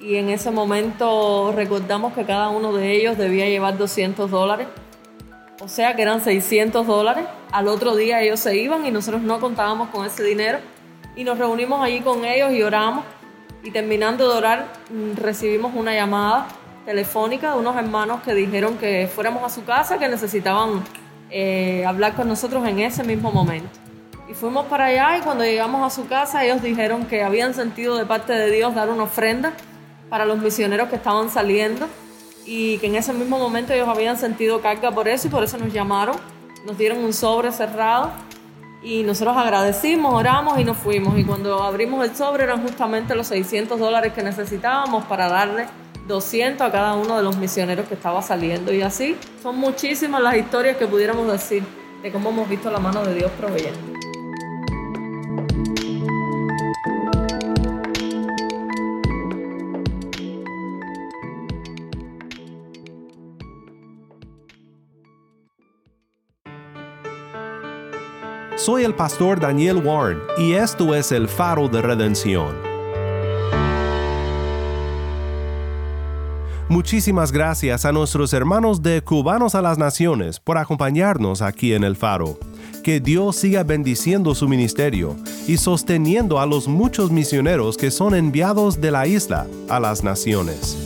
Y 0.00 0.16
en 0.16 0.28
ese 0.28 0.50
momento 0.50 1.52
recordamos 1.54 2.12
que 2.12 2.24
cada 2.24 2.48
uno 2.48 2.72
de 2.72 2.92
ellos 2.92 3.18
debía 3.18 3.48
llevar 3.48 3.76
200 3.76 4.30
dólares. 4.30 4.68
O 5.60 5.68
sea 5.68 5.96
que 5.96 6.02
eran 6.02 6.20
600 6.20 6.86
dólares. 6.86 7.24
Al 7.50 7.68
otro 7.68 7.96
día 7.96 8.20
ellos 8.20 8.40
se 8.40 8.56
iban 8.56 8.84
y 8.84 8.90
nosotros 8.90 9.22
no 9.22 9.40
contábamos 9.40 9.88
con 9.88 10.04
ese 10.04 10.22
dinero. 10.22 10.58
Y 11.14 11.24
nos 11.24 11.38
reunimos 11.38 11.82
allí 11.82 12.00
con 12.00 12.24
ellos 12.24 12.52
y 12.52 12.62
oramos. 12.62 13.04
Y 13.62 13.70
terminando 13.70 14.28
de 14.28 14.36
orar, 14.36 14.66
mm, 14.90 15.16
recibimos 15.16 15.74
una 15.74 15.94
llamada 15.94 16.46
telefónica 16.84 17.52
de 17.52 17.58
unos 17.58 17.74
hermanos 17.76 18.20
que 18.22 18.34
dijeron 18.34 18.76
que 18.76 19.10
fuéramos 19.12 19.42
a 19.42 19.48
su 19.48 19.64
casa, 19.64 19.98
que 19.98 20.08
necesitaban 20.08 20.84
eh, 21.30 21.84
hablar 21.84 22.14
con 22.14 22.28
nosotros 22.28 22.66
en 22.68 22.78
ese 22.80 23.02
mismo 23.02 23.32
momento. 23.32 23.68
Y 24.28 24.34
fuimos 24.34 24.66
para 24.66 24.86
allá 24.86 25.18
y 25.18 25.20
cuando 25.22 25.44
llegamos 25.44 25.84
a 25.84 25.94
su 25.94 26.06
casa 26.06 26.44
ellos 26.44 26.62
dijeron 26.62 27.06
que 27.06 27.22
habían 27.22 27.54
sentido 27.54 27.96
de 27.96 28.04
parte 28.04 28.32
de 28.32 28.50
Dios 28.50 28.74
dar 28.74 28.88
una 28.90 29.04
ofrenda 29.04 29.52
para 30.08 30.24
los 30.24 30.38
misioneros 30.38 30.88
que 30.88 30.96
estaban 30.96 31.30
saliendo 31.30 31.88
y 32.46 32.78
que 32.78 32.86
en 32.86 32.94
ese 32.94 33.12
mismo 33.12 33.38
momento 33.38 33.72
ellos 33.72 33.88
habían 33.88 34.16
sentido 34.16 34.60
carga 34.60 34.90
por 34.92 35.08
eso 35.08 35.26
y 35.26 35.30
por 35.30 35.42
eso 35.42 35.58
nos 35.58 35.72
llamaron, 35.72 36.16
nos 36.64 36.78
dieron 36.78 36.98
un 36.98 37.12
sobre 37.12 37.50
cerrado 37.52 38.10
y 38.82 39.02
nosotros 39.02 39.36
agradecimos, 39.36 40.14
oramos 40.14 40.58
y 40.60 40.64
nos 40.64 40.76
fuimos. 40.76 41.18
Y 41.18 41.24
cuando 41.24 41.62
abrimos 41.62 42.04
el 42.04 42.14
sobre 42.14 42.44
eran 42.44 42.62
justamente 42.62 43.14
los 43.16 43.26
600 43.26 43.78
dólares 43.78 44.12
que 44.12 44.22
necesitábamos 44.22 45.04
para 45.06 45.28
darle 45.28 45.66
200 46.06 46.64
a 46.64 46.70
cada 46.70 46.94
uno 46.94 47.16
de 47.16 47.22
los 47.24 47.36
misioneros 47.36 47.86
que 47.88 47.94
estaba 47.94 48.22
saliendo. 48.22 48.72
Y 48.72 48.82
así 48.82 49.16
son 49.42 49.56
muchísimas 49.56 50.22
las 50.22 50.36
historias 50.36 50.76
que 50.76 50.86
pudiéramos 50.86 51.30
decir 51.30 51.64
de 52.02 52.12
cómo 52.12 52.30
hemos 52.30 52.48
visto 52.48 52.70
la 52.70 52.78
mano 52.78 53.04
de 53.04 53.14
Dios 53.14 53.30
proveyendo. 53.38 53.95
Soy 68.66 68.82
el 68.82 68.96
pastor 68.96 69.38
Daniel 69.38 69.76
Warren 69.76 70.18
y 70.38 70.54
esto 70.54 70.92
es 70.92 71.12
el 71.12 71.28
faro 71.28 71.68
de 71.68 71.80
redención. 71.80 72.52
Muchísimas 76.68 77.30
gracias 77.30 77.84
a 77.84 77.92
nuestros 77.92 78.32
hermanos 78.32 78.82
de 78.82 79.02
Cubanos 79.02 79.54
a 79.54 79.62
las 79.62 79.78
Naciones 79.78 80.40
por 80.40 80.58
acompañarnos 80.58 81.42
aquí 81.42 81.74
en 81.74 81.84
el 81.84 81.94
faro. 81.94 82.40
Que 82.82 82.98
Dios 82.98 83.36
siga 83.36 83.62
bendiciendo 83.62 84.34
su 84.34 84.48
ministerio 84.48 85.14
y 85.46 85.58
sosteniendo 85.58 86.40
a 86.40 86.46
los 86.46 86.66
muchos 86.66 87.12
misioneros 87.12 87.76
que 87.76 87.92
son 87.92 88.16
enviados 88.16 88.80
de 88.80 88.90
la 88.90 89.06
isla 89.06 89.46
a 89.68 89.78
las 89.78 90.02
naciones. 90.02 90.85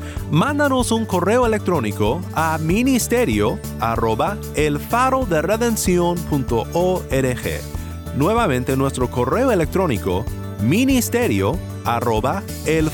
Mándanos 0.31 0.91
un 0.91 1.05
correo 1.05 1.45
electrónico 1.45 2.21
a 2.33 2.57
ministerio 2.57 3.59
arroba 3.79 4.37
el 4.55 4.79
Nuevamente 8.15 8.75
nuestro 8.75 9.09
correo 9.09 9.51
electrónico 9.51 10.25
ministerio 10.61 11.57
arroba 11.85 12.43
el 12.65 12.89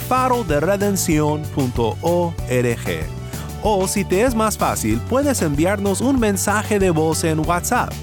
o 3.63 3.88
si 3.88 4.06
te 4.06 4.23
es 4.23 4.36
más 4.36 4.56
fácil, 4.58 4.99
puedes 5.10 5.41
enviarnos 5.41 6.01
un 6.01 6.19
mensaje 6.19 6.77
de 6.80 6.91
voz 6.91 7.23
en 7.23 7.39
WhatsApp. 7.39 7.93